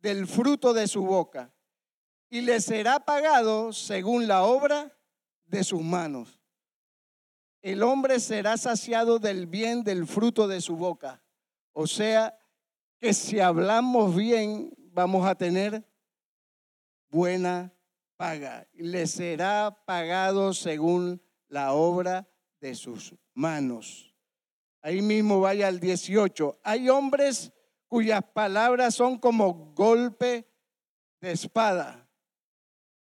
del 0.01 0.27
fruto 0.27 0.73
de 0.73 0.87
su 0.87 1.03
boca 1.03 1.53
y 2.29 2.41
le 2.41 2.61
será 2.61 2.99
pagado 2.99 3.73
según 3.73 4.27
la 4.27 4.43
obra 4.43 4.95
de 5.45 5.63
sus 5.63 5.81
manos. 5.81 6.39
El 7.61 7.83
hombre 7.83 8.19
será 8.19 8.55
saciado 8.55 9.19
del 9.19 9.47
bien 9.47 9.83
del 9.83 10.07
fruto 10.07 10.47
de 10.47 10.61
su 10.61 10.77
boca. 10.77 11.21
O 11.73 11.87
sea, 11.87 12.37
que 12.99 13.13
si 13.13 13.39
hablamos 13.39 14.15
bien, 14.15 14.71
vamos 14.91 15.27
a 15.27 15.35
tener 15.35 15.83
buena 17.09 17.73
paga. 18.19 18.67
Le 18.73 19.07
será 19.07 19.71
pagado 19.85 20.53
según 20.53 21.21
la 21.47 21.71
obra 21.71 22.29
de 22.59 22.75
sus 22.75 23.15
manos. 23.33 24.13
Ahí 24.81 25.01
mismo 25.01 25.39
vaya 25.39 25.69
al 25.69 25.79
18. 25.79 26.59
Hay 26.61 26.89
hombres 26.89 27.53
cuyas 27.87 28.21
palabras 28.33 28.93
son 28.93 29.17
como 29.17 29.73
golpe 29.73 30.45
de 31.21 31.31
espada, 31.31 32.09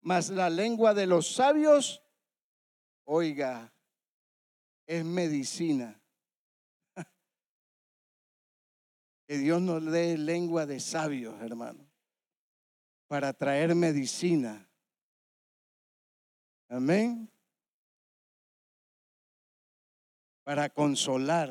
mas 0.01 0.29
la 0.29 0.51
lengua 0.51 0.93
de 0.93 1.07
los 1.07 1.33
sabios, 1.33 2.03
oiga, 3.03 3.73
es 4.85 5.03
medicina. 5.03 5.99
Que 9.27 9.39
Dios 9.39 9.61
nos 9.61 9.83
dé 9.83 10.15
lengua 10.15 10.67
de 10.67 10.79
sabios, 10.79 11.35
hermano, 11.41 11.85
para 13.07 13.33
traer 13.33 13.73
medicina. 13.73 14.66
Amén. 16.69 17.29
para 20.47 20.69
consolar, 20.69 21.49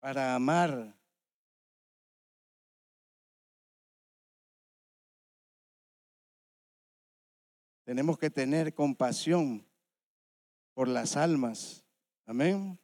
para 0.00 0.34
amar. 0.34 0.92
Tenemos 7.84 8.18
que 8.18 8.28
tener 8.28 8.74
compasión 8.74 9.64
por 10.74 10.88
las 10.88 11.16
almas. 11.16 11.84
Amén. 12.26 12.76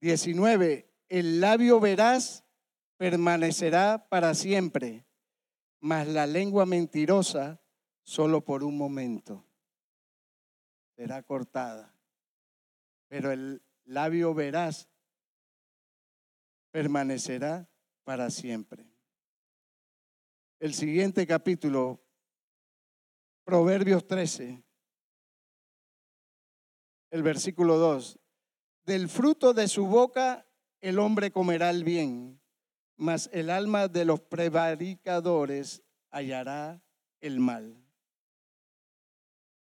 19. 0.00 0.90
El 1.10 1.42
labio 1.42 1.80
verás 1.80 2.46
permanecerá 2.96 4.08
para 4.08 4.32
siempre, 4.32 5.04
mas 5.82 6.06
la 6.06 6.26
lengua 6.26 6.64
mentirosa 6.64 7.60
solo 8.04 8.44
por 8.44 8.62
un 8.62 8.78
momento 8.78 9.44
será 10.94 11.24
cortada, 11.24 11.92
pero 13.08 13.32
el 13.32 13.60
labio 13.84 14.32
veraz 14.32 14.88
permanecerá 16.70 17.68
para 18.04 18.30
siempre. 18.30 18.86
El 20.60 20.72
siguiente 20.72 21.26
capítulo, 21.26 22.00
Proverbios 23.42 24.06
13, 24.06 24.62
el 27.10 27.22
versículo 27.24 27.78
2. 27.78 28.20
Del 28.84 29.08
fruto 29.08 29.52
de 29.52 29.66
su 29.66 29.86
boca 29.86 30.46
el 30.80 31.00
hombre 31.00 31.32
comerá 31.32 31.70
el 31.70 31.82
bien, 31.82 32.40
mas 33.02 33.28
el 33.32 33.50
alma 33.50 33.88
de 33.88 34.04
los 34.04 34.20
prevaricadores 34.20 35.82
hallará 36.12 36.80
el 37.20 37.40
mal. 37.40 37.76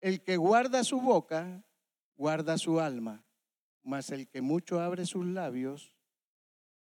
El 0.02 0.22
que 0.22 0.36
guarda 0.36 0.84
su 0.84 1.00
boca, 1.00 1.64
guarda 2.14 2.58
su 2.58 2.78
alma, 2.78 3.24
mas 3.82 4.10
el 4.10 4.28
que 4.28 4.42
mucho 4.42 4.80
abre 4.80 5.06
sus 5.06 5.24
labios, 5.24 5.96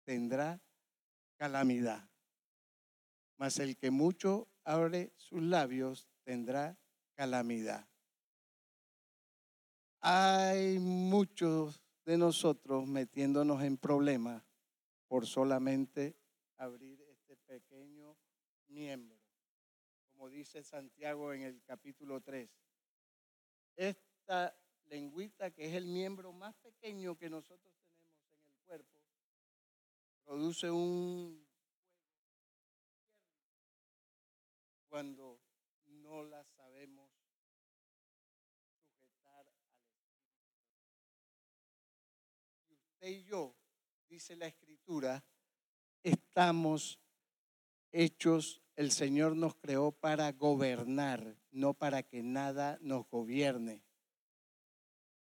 tendrá 0.02 0.60
calamidad. 1.36 2.10
Mas 3.36 3.60
el 3.60 3.76
que 3.76 3.92
mucho 3.92 4.48
abre 4.64 5.12
sus 5.18 5.42
labios, 5.42 6.08
tendrá 6.24 6.76
calamidad. 7.14 7.86
Hay 10.00 10.80
muchos 10.80 11.80
de 12.04 12.18
nosotros 12.18 12.88
metiéndonos 12.88 13.62
en 13.62 13.76
problemas 13.76 14.42
por 15.06 15.26
solamente 15.26 16.19
abrir 16.60 17.00
este 17.02 17.36
pequeño 17.36 18.16
miembro. 18.68 19.18
Como 20.12 20.28
dice 20.28 20.62
Santiago 20.62 21.32
en 21.32 21.42
el 21.42 21.62
capítulo 21.62 22.20
3 22.20 22.50
esta 23.76 24.54
lengüita, 24.86 25.50
que 25.50 25.66
es 25.66 25.74
el 25.74 25.86
miembro 25.86 26.32
más 26.32 26.54
pequeño 26.56 27.16
que 27.16 27.30
nosotros 27.30 27.74
tenemos 27.80 28.20
en 28.34 28.50
el 28.50 28.58
cuerpo, 28.66 29.00
produce 30.22 30.70
un 30.70 31.48
cuando 34.88 35.40
no 35.86 36.24
la 36.24 36.44
sabemos 36.44 37.10
sujetar 38.82 39.46
al 39.46 39.60
Espíritu. 39.62 40.10
Y 42.68 42.74
usted 42.74 43.06
y 43.06 43.22
yo, 43.22 43.56
dice 44.08 44.36
la 44.36 44.48
Escritura, 44.48 45.24
estamos 46.02 46.98
hechos 47.92 48.62
el 48.80 48.92
Señor 48.92 49.36
nos 49.36 49.54
creó 49.56 49.92
para 49.92 50.32
gobernar, 50.32 51.36
no 51.50 51.74
para 51.74 52.02
que 52.02 52.22
nada 52.22 52.78
nos 52.80 53.06
gobierne. 53.10 53.82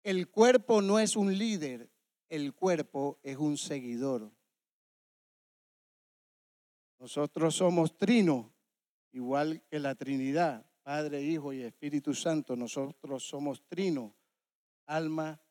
El 0.03 0.29
cuerpo 0.29 0.83
no 0.83 0.99
es 0.99 1.15
un 1.15 1.35
líder, 1.35 1.89
el 2.29 2.53
cuerpo 2.53 3.19
es 3.23 3.37
un 3.37 3.57
seguidor. 3.57 4.31
Nosotros 6.99 7.55
somos 7.55 7.97
trino, 7.97 8.53
igual 9.11 9.63
que 9.67 9.79
la 9.79 9.95
Trinidad, 9.95 10.63
Padre, 10.83 11.23
Hijo 11.23 11.51
y 11.51 11.63
Espíritu 11.63 12.13
Santo. 12.13 12.55
Nosotros 12.55 13.23
somos 13.23 13.63
trino, 13.67 14.15
alma, 14.85 15.41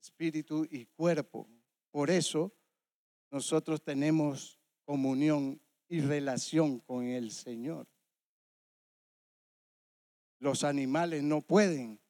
espíritu 0.00 0.64
y 0.70 0.86
cuerpo. 0.86 1.48
Por 1.90 2.08
eso 2.08 2.52
nosotros 3.30 3.82
tenemos 3.82 4.58
comunión 4.84 5.60
y 5.88 6.00
relación 6.00 6.80
con 6.80 7.04
el 7.04 7.30
Señor. 7.30 7.86
Los 10.38 10.64
animales 10.64 11.22
no 11.22 11.42
pueden 11.42 12.00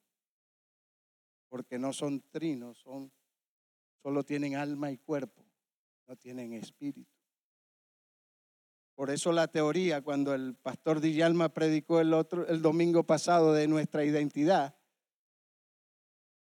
porque 1.49 1.77
no 1.77 1.91
son 1.91 2.21
trinos, 2.31 2.77
son 2.79 3.11
solo 4.01 4.23
tienen 4.23 4.55
alma 4.55 4.89
y 4.91 4.97
cuerpo, 4.97 5.45
no 6.07 6.15
tienen 6.15 6.53
espíritu. 6.53 7.11
Por 8.95 9.09
eso 9.09 9.31
la 9.31 9.47
teoría 9.47 10.01
cuando 10.01 10.33
el 10.33 10.55
pastor 10.55 11.01
Dillalma 11.01 11.49
predicó 11.49 11.99
el 11.99 12.13
otro 12.13 12.47
el 12.47 12.61
domingo 12.61 13.03
pasado 13.03 13.53
de 13.53 13.67
nuestra 13.67 14.05
identidad, 14.05 14.75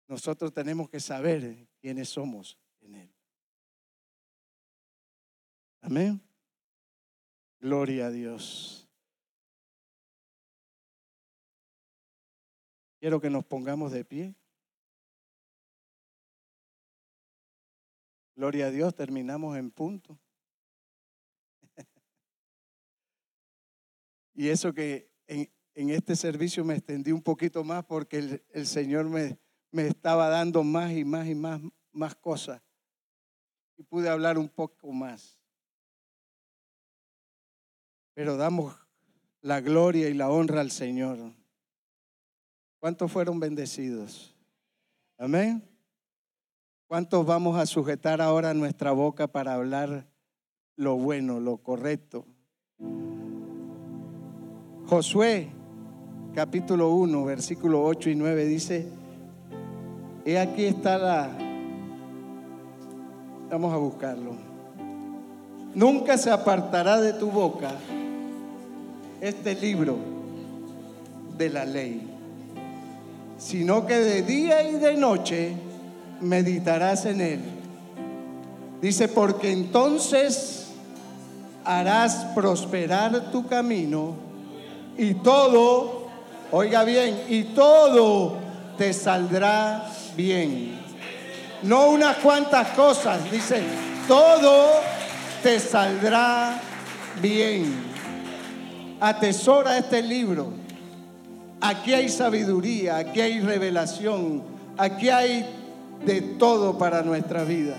nosotros 0.08 0.52
tenemos 0.52 0.88
que 0.88 1.00
saber 1.00 1.68
quiénes 1.80 2.08
somos 2.08 2.58
en 2.80 2.94
él. 2.94 3.15
Amén. 5.86 6.20
Gloria 7.60 8.06
a 8.06 8.10
Dios. 8.10 8.90
Quiero 12.98 13.20
que 13.20 13.30
nos 13.30 13.44
pongamos 13.44 13.92
de 13.92 14.04
pie. 14.04 14.34
Gloria 18.34 18.66
a 18.66 18.70
Dios, 18.72 18.96
terminamos 18.96 19.56
en 19.56 19.70
punto. 19.70 20.18
y 24.34 24.48
eso 24.48 24.74
que 24.74 25.08
en, 25.28 25.48
este 25.90 26.16
servicio 26.16 26.64
me 26.64 26.74
extendí 26.74 27.12
un 27.12 27.22
poquito 27.22 27.62
más 27.62 27.84
porque 27.84 28.42
el, 28.48 28.66
Señor 28.66 29.04
me, 29.04 29.38
me, 29.70 29.86
estaba 29.86 30.28
dando 30.28 30.64
más 30.64 30.90
y 30.90 31.04
más 31.04 31.28
y 31.28 31.36
más, 31.36 31.60
más 31.92 32.16
cosas. 32.16 32.60
Y 33.76 33.84
pude 33.84 34.08
hablar 34.08 34.36
un 34.36 34.48
poco 34.48 34.90
más. 34.90 35.35
Pero 38.16 38.38
damos 38.38 38.74
la 39.42 39.60
gloria 39.60 40.08
y 40.08 40.14
la 40.14 40.30
honra 40.30 40.62
al 40.62 40.70
Señor. 40.70 41.18
¿Cuántos 42.80 43.12
fueron 43.12 43.38
bendecidos? 43.38 44.34
Amén. 45.18 45.62
¿Cuántos 46.86 47.26
vamos 47.26 47.58
a 47.58 47.66
sujetar 47.66 48.22
ahora 48.22 48.54
nuestra 48.54 48.92
boca 48.92 49.26
para 49.26 49.52
hablar 49.52 50.08
lo 50.76 50.96
bueno, 50.96 51.40
lo 51.40 51.58
correcto? 51.58 52.24
Josué, 54.86 55.50
capítulo 56.34 56.92
1, 56.92 57.22
versículo 57.22 57.84
8 57.84 58.08
y 58.08 58.14
9 58.14 58.46
dice, 58.46 58.88
he 60.24 60.38
aquí 60.38 60.64
está 60.64 60.96
la... 60.96 61.36
Vamos 63.50 63.74
a 63.74 63.76
buscarlo. 63.76 64.36
Nunca 65.74 66.16
se 66.16 66.30
apartará 66.30 66.98
de 66.98 67.12
tu 67.12 67.30
boca 67.30 67.74
este 69.20 69.54
libro 69.54 69.96
de 71.36 71.50
la 71.50 71.64
ley, 71.64 72.02
sino 73.38 73.86
que 73.86 73.96
de 73.98 74.22
día 74.22 74.62
y 74.68 74.72
de 74.72 74.96
noche 74.96 75.52
meditarás 76.20 77.06
en 77.06 77.20
él. 77.20 77.40
Dice, 78.80 79.08
porque 79.08 79.50
entonces 79.50 80.68
harás 81.64 82.26
prosperar 82.34 83.30
tu 83.32 83.46
camino 83.46 84.14
y 84.96 85.14
todo, 85.14 86.08
oiga 86.52 86.84
bien, 86.84 87.22
y 87.28 87.42
todo 87.44 88.36
te 88.78 88.92
saldrá 88.92 89.90
bien. 90.16 90.78
No 91.62 91.90
unas 91.90 92.18
cuantas 92.18 92.68
cosas, 92.68 93.30
dice, 93.30 93.62
todo 94.06 94.68
te 95.42 95.58
saldrá 95.58 96.60
bien. 97.20 97.95
Atesora 99.00 99.78
este 99.78 100.02
libro. 100.02 100.48
Aquí 101.60 101.92
hay 101.94 102.08
sabiduría, 102.08 102.96
aquí 102.96 103.20
hay 103.20 103.40
revelación, 103.40 104.42
aquí 104.76 105.08
hay 105.08 105.46
de 106.04 106.20
todo 106.20 106.78
para 106.78 107.02
nuestra 107.02 107.44
vida. 107.44 107.76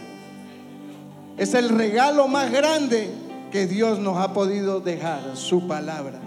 Es 1.38 1.53
el 1.53 1.70
regalo 1.70 2.28
más 2.28 2.51
grande 2.51 3.09
que 3.51 3.68
Dios 3.68 3.99
nos 3.99 4.18
ha 4.18 4.34
podido 4.34 4.80
dejar, 4.80 5.36
su 5.36 5.68
palabra. 5.68 6.20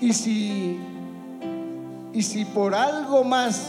Y 0.00 0.12
si, 0.12 0.78
y 2.12 2.22
si 2.22 2.44
por 2.44 2.74
algo 2.74 3.22
más 3.22 3.62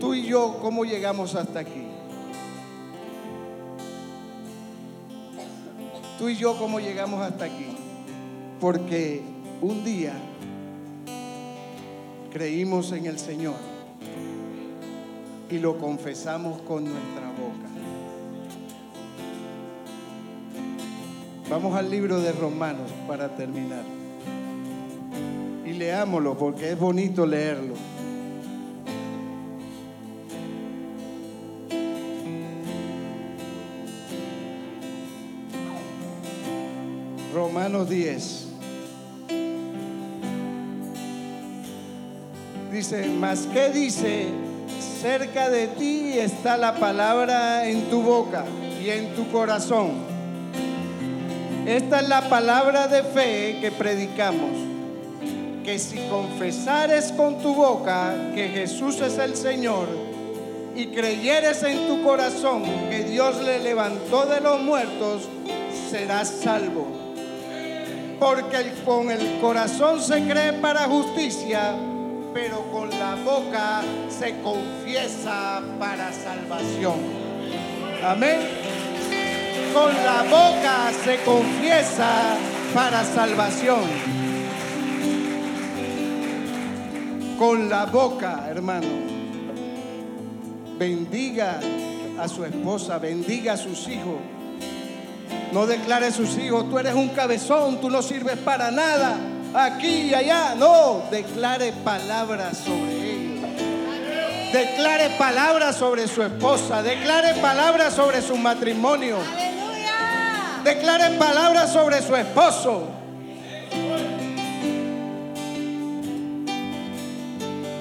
tú 0.00 0.14
y 0.14 0.22
yo, 0.22 0.58
¿cómo 0.62 0.84
llegamos 0.84 1.34
hasta 1.34 1.58
aquí? 1.58 1.95
Tú 6.18 6.30
y 6.30 6.36
yo, 6.36 6.56
¿cómo 6.58 6.80
llegamos 6.80 7.20
hasta 7.20 7.44
aquí? 7.44 7.66
Porque 8.58 9.22
un 9.60 9.84
día 9.84 10.14
creímos 12.32 12.92
en 12.92 13.06
el 13.06 13.18
Señor 13.18 13.56
y 15.50 15.58
lo 15.58 15.78
confesamos 15.78 16.62
con 16.62 16.84
nuestra 16.84 17.28
boca. 17.30 17.66
Vamos 21.50 21.76
al 21.76 21.90
libro 21.90 22.20
de 22.20 22.32
Romanos 22.32 22.90
para 23.06 23.36
terminar. 23.36 23.84
Y 25.64 25.74
leámoslo 25.74 26.36
porque 26.36 26.72
es 26.72 26.78
bonito 26.78 27.26
leerlo. 27.26 27.74
Romanos 37.66 37.88
10. 37.88 38.44
Dice, 42.70 43.08
mas 43.08 43.48
¿qué 43.52 43.70
dice? 43.70 44.26
Cerca 45.02 45.50
de 45.50 45.66
ti 45.66 46.12
está 46.16 46.56
la 46.56 46.76
palabra 46.76 47.68
en 47.68 47.90
tu 47.90 48.02
boca 48.02 48.44
y 48.80 48.90
en 48.90 49.16
tu 49.16 49.28
corazón. 49.32 49.94
Esta 51.66 52.02
es 52.02 52.08
la 52.08 52.28
palabra 52.28 52.86
de 52.86 53.02
fe 53.02 53.58
que 53.60 53.72
predicamos. 53.72 54.52
Que 55.64 55.80
si 55.80 55.98
confesares 56.08 57.10
con 57.10 57.42
tu 57.42 57.52
boca 57.52 58.14
que 58.32 58.48
Jesús 58.48 59.00
es 59.00 59.18
el 59.18 59.34
Señor 59.34 59.88
y 60.76 60.86
creyeres 60.86 61.64
en 61.64 61.88
tu 61.88 62.04
corazón 62.04 62.62
que 62.90 63.02
Dios 63.02 63.42
le 63.42 63.58
levantó 63.58 64.24
de 64.26 64.40
los 64.40 64.62
muertos, 64.62 65.28
serás 65.90 66.28
salvo. 66.28 66.95
Porque 68.26 68.72
con 68.84 69.08
el 69.08 69.40
corazón 69.40 70.02
se 70.02 70.26
cree 70.26 70.54
para 70.54 70.86
justicia 70.86 71.76
pero 72.34 72.60
con 72.72 72.90
la 72.90 73.14
boca 73.14 73.82
se 74.10 74.40
confiesa 74.42 75.62
para 75.78 76.12
salvación. 76.12 76.96
Amén. 78.04 78.40
Con 79.72 79.94
la 79.94 80.22
boca 80.24 80.92
se 81.04 81.22
confiesa 81.24 82.36
para 82.74 83.04
salvación. 83.04 83.84
Con 87.38 87.70
la 87.70 87.86
boca, 87.86 88.48
hermano. 88.50 88.88
Bendiga 90.76 91.60
a 92.18 92.28
su 92.28 92.44
esposa, 92.44 92.98
bendiga 92.98 93.52
a 93.52 93.56
sus 93.56 93.86
hijos. 93.88 94.18
No 95.52 95.66
declare 95.66 96.06
a 96.06 96.12
sus 96.12 96.36
hijos, 96.38 96.68
tú 96.68 96.78
eres 96.78 96.94
un 96.94 97.08
cabezón, 97.10 97.80
tú 97.80 97.88
no 97.88 98.02
sirves 98.02 98.36
para 98.38 98.70
nada 98.70 99.16
aquí 99.54 100.10
y 100.10 100.14
allá. 100.14 100.54
No, 100.54 101.04
declare 101.10 101.72
palabras 101.84 102.58
sobre 102.58 102.92
ellos. 102.92 103.26
Declare 104.52 105.10
palabras 105.18 105.76
sobre 105.76 106.06
su 106.08 106.22
esposa. 106.22 106.82
Declare 106.82 107.34
palabras 107.40 107.94
sobre 107.94 108.22
su 108.22 108.36
matrimonio. 108.36 109.18
Declare 110.64 111.16
palabras 111.16 111.72
sobre 111.72 112.02
su 112.02 112.14
esposo. 112.16 112.88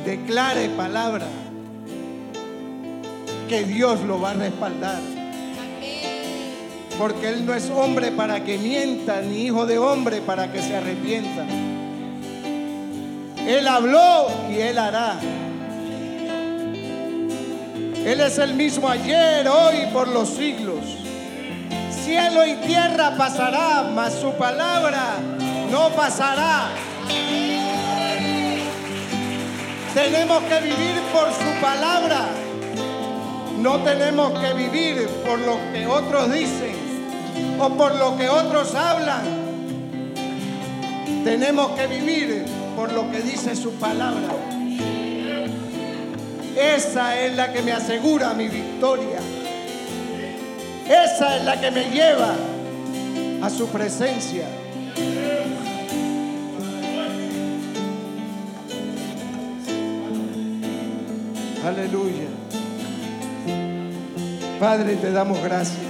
Declare 0.05 0.69
palabra 0.69 1.25
que 3.49 3.63
Dios 3.63 4.01
lo 4.01 4.19
va 4.21 4.31
a 4.31 4.33
respaldar. 4.33 5.14
Porque 6.97 7.27
Él 7.27 7.45
no 7.45 7.53
es 7.53 7.69
hombre 7.69 8.11
para 8.11 8.43
que 8.43 8.57
mienta, 8.57 9.21
ni 9.21 9.45
hijo 9.45 9.65
de 9.65 9.77
hombre 9.77 10.21
para 10.21 10.51
que 10.51 10.61
se 10.61 10.75
arrepienta. 10.75 11.45
Él 13.45 13.67
habló 13.67 14.27
y 14.49 14.59
Él 14.59 14.77
hará. 14.77 15.19
Él 18.05 18.21
es 18.21 18.37
el 18.37 18.53
mismo 18.53 18.87
ayer, 18.87 19.47
hoy, 19.47 19.87
por 19.91 20.07
los 20.07 20.29
siglos. 20.29 20.79
Cielo 21.91 22.45
y 22.45 22.55
tierra 22.67 23.15
pasará, 23.17 23.89
mas 23.93 24.13
su 24.13 24.31
palabra 24.33 25.17
no 25.71 25.89
pasará. 25.89 26.69
Tenemos 29.93 30.43
que 30.43 30.59
vivir 30.61 31.01
por 31.11 31.27
su 31.33 31.61
palabra. 31.61 32.27
No 33.57 33.79
tenemos 33.79 34.39
que 34.39 34.53
vivir 34.53 35.07
por 35.25 35.39
lo 35.39 35.57
que 35.73 35.87
otros 35.87 36.31
dicen 36.31 36.84
o 37.59 37.69
por 37.69 37.95
lo 37.95 38.17
que 38.17 38.29
otros 38.29 38.73
hablan. 38.75 39.23
Tenemos 41.23 41.71
que 41.71 41.87
vivir 41.87 42.45
por 42.75 42.91
lo 42.91 43.09
que 43.11 43.21
dice 43.21 43.55
su 43.55 43.71
palabra. 43.73 44.29
Esa 46.55 47.19
es 47.19 47.35
la 47.35 47.51
que 47.51 47.61
me 47.61 47.71
asegura 47.71 48.33
mi 48.33 48.47
victoria. 48.47 49.19
Esa 50.87 51.37
es 51.37 51.45
la 51.45 51.59
que 51.59 51.71
me 51.71 51.89
lleva 51.89 52.35
a 53.41 53.49
su 53.49 53.67
presencia. 53.67 54.45
Aleluya. 61.65 62.27
Padre, 64.59 64.95
te 64.95 65.11
damos 65.11 65.41
gracias. 65.41 65.84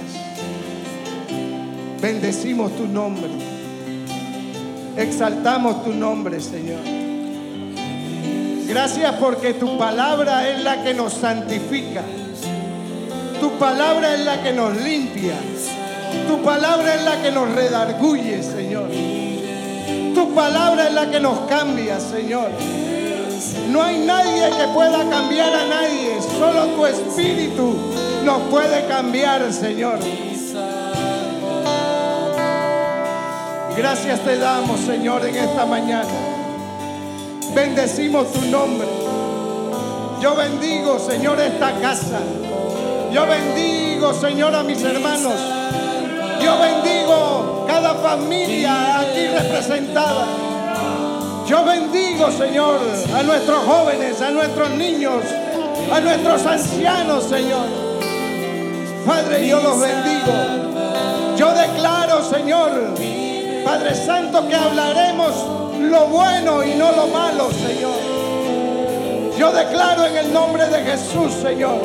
Bendecimos 2.06 2.70
tu 2.76 2.86
nombre. 2.86 3.28
Exaltamos 4.96 5.82
tu 5.82 5.92
nombre, 5.92 6.40
Señor. 6.40 6.78
Gracias 8.68 9.12
porque 9.14 9.54
tu 9.54 9.76
palabra 9.76 10.48
es 10.48 10.62
la 10.62 10.84
que 10.84 10.94
nos 10.94 11.14
santifica. 11.14 12.02
Tu 13.40 13.50
palabra 13.58 14.14
es 14.14 14.20
la 14.20 14.40
que 14.40 14.52
nos 14.52 14.76
limpia. 14.82 15.34
Tu 16.28 16.40
palabra 16.44 16.94
es 16.94 17.02
la 17.02 17.20
que 17.20 17.32
nos 17.32 17.50
redarguye, 17.50 18.40
Señor. 18.40 18.88
Tu 20.14 20.32
palabra 20.32 20.86
es 20.86 20.94
la 20.94 21.10
que 21.10 21.18
nos 21.18 21.40
cambia, 21.48 21.98
Señor. 21.98 22.50
No 23.70 23.82
hay 23.82 23.98
nadie 23.98 24.48
que 24.56 24.68
pueda 24.72 25.10
cambiar 25.10 25.52
a 25.52 25.66
nadie, 25.66 26.22
solo 26.38 26.66
tu 26.66 26.86
espíritu 26.86 27.74
nos 28.24 28.42
puede 28.42 28.86
cambiar, 28.86 29.52
Señor. 29.52 29.98
Gracias 33.76 34.20
te 34.20 34.38
damos, 34.38 34.80
Señor, 34.80 35.26
en 35.26 35.36
esta 35.36 35.66
mañana. 35.66 36.08
Bendecimos 37.54 38.32
tu 38.32 38.40
nombre. 38.46 38.88
Yo 40.18 40.34
bendigo, 40.34 40.98
Señor, 40.98 41.38
esta 41.40 41.72
casa. 41.80 42.20
Yo 43.12 43.26
bendigo, 43.26 44.14
Señor, 44.14 44.54
a 44.54 44.62
mis 44.62 44.82
hermanos. 44.82 45.34
Yo 46.42 46.58
bendigo 46.58 47.64
cada 47.66 47.94
familia 47.96 49.00
aquí 49.00 49.26
representada. 49.26 50.26
Yo 51.46 51.62
bendigo, 51.64 52.30
Señor, 52.32 52.80
a 53.14 53.22
nuestros 53.22 53.62
jóvenes, 53.64 54.20
a 54.22 54.30
nuestros 54.30 54.70
niños, 54.70 55.22
a 55.92 56.00
nuestros 56.00 56.46
ancianos, 56.46 57.24
Señor. 57.24 57.66
Padre, 59.06 59.46
yo 59.46 59.60
los 59.60 59.78
bendigo. 59.78 60.32
Yo 61.36 61.52
declaro, 61.52 62.24
Señor, 62.24 62.94
Padre 63.66 63.96
Santo, 63.96 64.46
que 64.46 64.54
hablaremos 64.54 65.34
lo 65.80 66.06
bueno 66.06 66.62
y 66.62 66.76
no 66.76 66.92
lo 66.92 67.08
malo, 67.08 67.50
Señor. 67.50 67.98
Yo 69.36 69.50
declaro 69.50 70.06
en 70.06 70.16
el 70.18 70.32
nombre 70.32 70.66
de 70.66 70.84
Jesús, 70.84 71.32
Señor, 71.42 71.80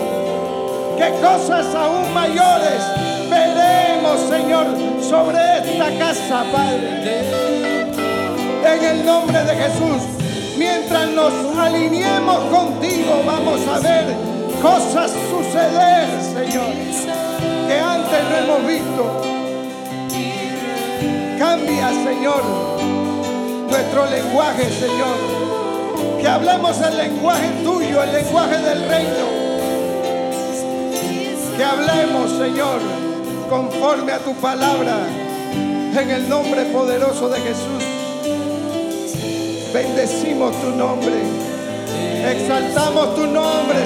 que 0.96 1.10
cosas 1.20 1.74
aún 1.74 2.14
mayores 2.14 2.84
veremos, 3.32 4.20
Señor, 4.30 4.68
sobre 5.02 5.40
esta 5.58 5.90
casa, 5.98 6.46
Padre. 6.52 7.26
En 8.64 8.86
el 8.86 9.04
nombre 9.04 9.44
de 9.44 9.56
Jesús, 9.56 10.04
mientras 10.60 11.10
nos 11.10 11.34
alineemos 11.58 12.42
contigo, 12.52 13.24
vamos 13.26 13.60
a 13.68 13.80
ver 13.80 14.16
cosas 14.62 15.10
suceder, 15.32 16.08
Señor, 16.22 16.74
que 17.68 17.80
antes 17.80 18.24
no 18.30 18.38
hemos 18.38 18.68
visto. 18.68 19.41
Cambia, 21.42 21.90
Señor, 21.90 22.44
nuestro 23.68 24.06
lenguaje, 24.12 24.70
Señor. 24.70 25.18
Que 26.22 26.28
hablemos 26.28 26.80
el 26.82 26.96
lenguaje 26.96 27.50
tuyo, 27.64 28.04
el 28.04 28.14
lenguaje 28.14 28.58
del 28.60 28.88
reino. 28.88 29.26
Que 31.58 31.64
hablemos, 31.64 32.30
Señor, 32.38 32.80
conforme 33.50 34.12
a 34.12 34.20
tu 34.20 34.36
palabra, 34.36 34.98
en 36.00 36.12
el 36.12 36.30
nombre 36.30 36.66
poderoso 36.66 37.28
de 37.30 37.40
Jesús. 37.40 37.84
Bendecimos 39.74 40.56
tu 40.62 40.70
nombre. 40.76 41.24
Exaltamos 42.24 43.16
tu 43.16 43.26
nombre, 43.26 43.81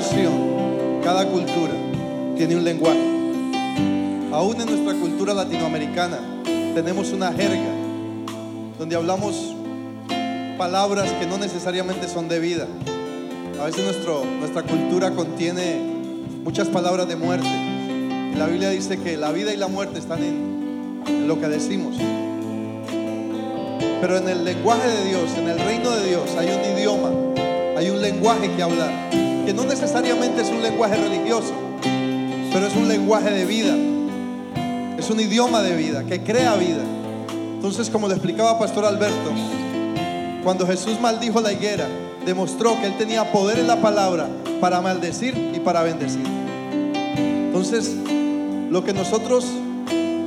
nación, 0.00 1.00
cada 1.02 1.26
cultura 1.26 1.72
tiene 2.36 2.54
un 2.54 2.64
lenguaje. 2.64 3.00
Aún 4.30 4.60
en 4.60 4.66
nuestra 4.66 4.92
cultura 4.92 5.32
latinoamericana 5.32 6.18
tenemos 6.74 7.12
una 7.12 7.32
jerga 7.32 7.70
donde 8.78 8.94
hablamos 8.94 9.54
palabras 10.58 11.10
que 11.12 11.24
no 11.24 11.38
necesariamente 11.38 12.08
son 12.08 12.28
de 12.28 12.40
vida. 12.40 12.66
A 13.58 13.64
veces 13.64 14.06
nuestra 14.38 14.62
cultura 14.64 15.12
contiene 15.12 15.80
muchas 16.44 16.68
palabras 16.68 17.08
de 17.08 17.16
muerte. 17.16 17.48
La 18.36 18.48
Biblia 18.48 18.68
dice 18.68 18.98
que 18.98 19.16
la 19.16 19.32
vida 19.32 19.54
y 19.54 19.56
la 19.56 19.68
muerte 19.68 19.98
están 19.98 20.22
en, 20.22 21.04
en 21.06 21.26
lo 21.26 21.40
que 21.40 21.48
decimos. 21.48 21.96
Pero 24.02 24.18
en 24.18 24.28
el 24.28 24.44
lenguaje 24.44 24.88
de 24.88 25.08
Dios, 25.08 25.30
en 25.38 25.48
el 25.48 25.58
reino 25.58 25.90
de 25.90 26.06
Dios, 26.06 26.36
hay 26.36 26.48
un 26.48 26.78
idioma, 26.78 27.10
hay 27.78 27.88
un 27.88 28.02
lenguaje 28.02 28.50
que 28.54 28.62
hablar, 28.62 28.92
que 29.46 29.54
no 29.54 29.64
necesariamente 29.64 30.42
es 30.42 30.48
un 30.48 30.60
lenguaje 30.60 30.96
religioso, 30.96 31.52
pero 32.52 32.66
es 32.66 32.74
un 32.74 32.88
lenguaje 32.88 33.30
de 33.30 33.44
vida, 33.44 33.76
es 34.98 35.08
un 35.08 35.20
idioma 35.20 35.62
de 35.62 35.76
vida, 35.76 36.02
que 36.02 36.20
crea 36.20 36.56
vida. 36.56 36.82
Entonces, 37.54 37.88
como 37.88 38.08
le 38.08 38.14
explicaba 38.14 38.58
Pastor 38.58 38.84
Alberto, 38.84 39.30
cuando 40.42 40.66
Jesús 40.66 41.00
maldijo 41.00 41.40
la 41.40 41.52
higuera, 41.52 41.86
demostró 42.24 42.76
que 42.80 42.86
él 42.86 42.96
tenía 42.98 43.30
poder 43.30 43.60
en 43.60 43.68
la 43.68 43.76
palabra 43.80 44.28
para 44.60 44.80
maldecir 44.80 45.52
y 45.54 45.60
para 45.60 45.84
bendecir. 45.84 46.26
Entonces, 47.46 47.94
lo 48.68 48.82
que 48.82 48.92
nosotros 48.92 49.46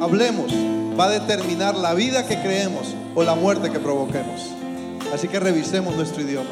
hablemos 0.02 0.54
va 0.98 1.08
a 1.08 1.10
determinar 1.10 1.76
la 1.76 1.94
vida 1.94 2.26
que 2.26 2.40
creemos 2.42 2.96
o 3.16 3.24
la 3.24 3.36
muerte 3.36 3.70
que 3.70 3.80
provoquemos. 3.80 4.48
Así 5.14 5.28
que 5.28 5.42
revisemos 5.42 5.94
nuestro 5.98 6.22
idioma. 6.22 6.50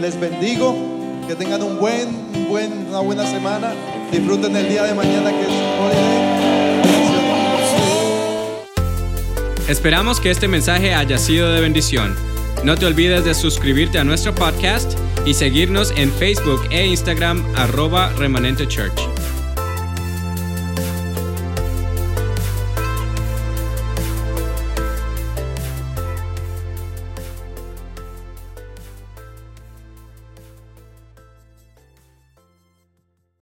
Les 0.00 0.20
bendigo, 0.20 0.95
que 1.26 1.34
tengan 1.34 1.62
un 1.62 1.78
buen, 1.78 2.48
buen, 2.48 2.86
una 2.88 3.00
buena 3.00 3.26
semana. 3.26 3.72
Disfruten 4.12 4.54
el 4.56 4.68
día 4.68 4.84
de 4.84 4.94
mañana 4.94 5.30
que 5.30 5.42
es 5.42 5.48
holiday. 5.80 6.26
Esperamos 9.68 10.20
que 10.20 10.30
este 10.30 10.46
mensaje 10.46 10.94
haya 10.94 11.18
sido 11.18 11.52
de 11.52 11.60
bendición. 11.60 12.14
No 12.62 12.76
te 12.76 12.86
olvides 12.86 13.24
de 13.24 13.34
suscribirte 13.34 13.98
a 13.98 14.04
nuestro 14.04 14.34
podcast 14.34 14.96
y 15.24 15.34
seguirnos 15.34 15.92
en 15.96 16.12
Facebook 16.12 16.62
e 16.70 16.86
Instagram 16.86 17.44
arroba 17.56 18.12
remanente. 18.12 18.68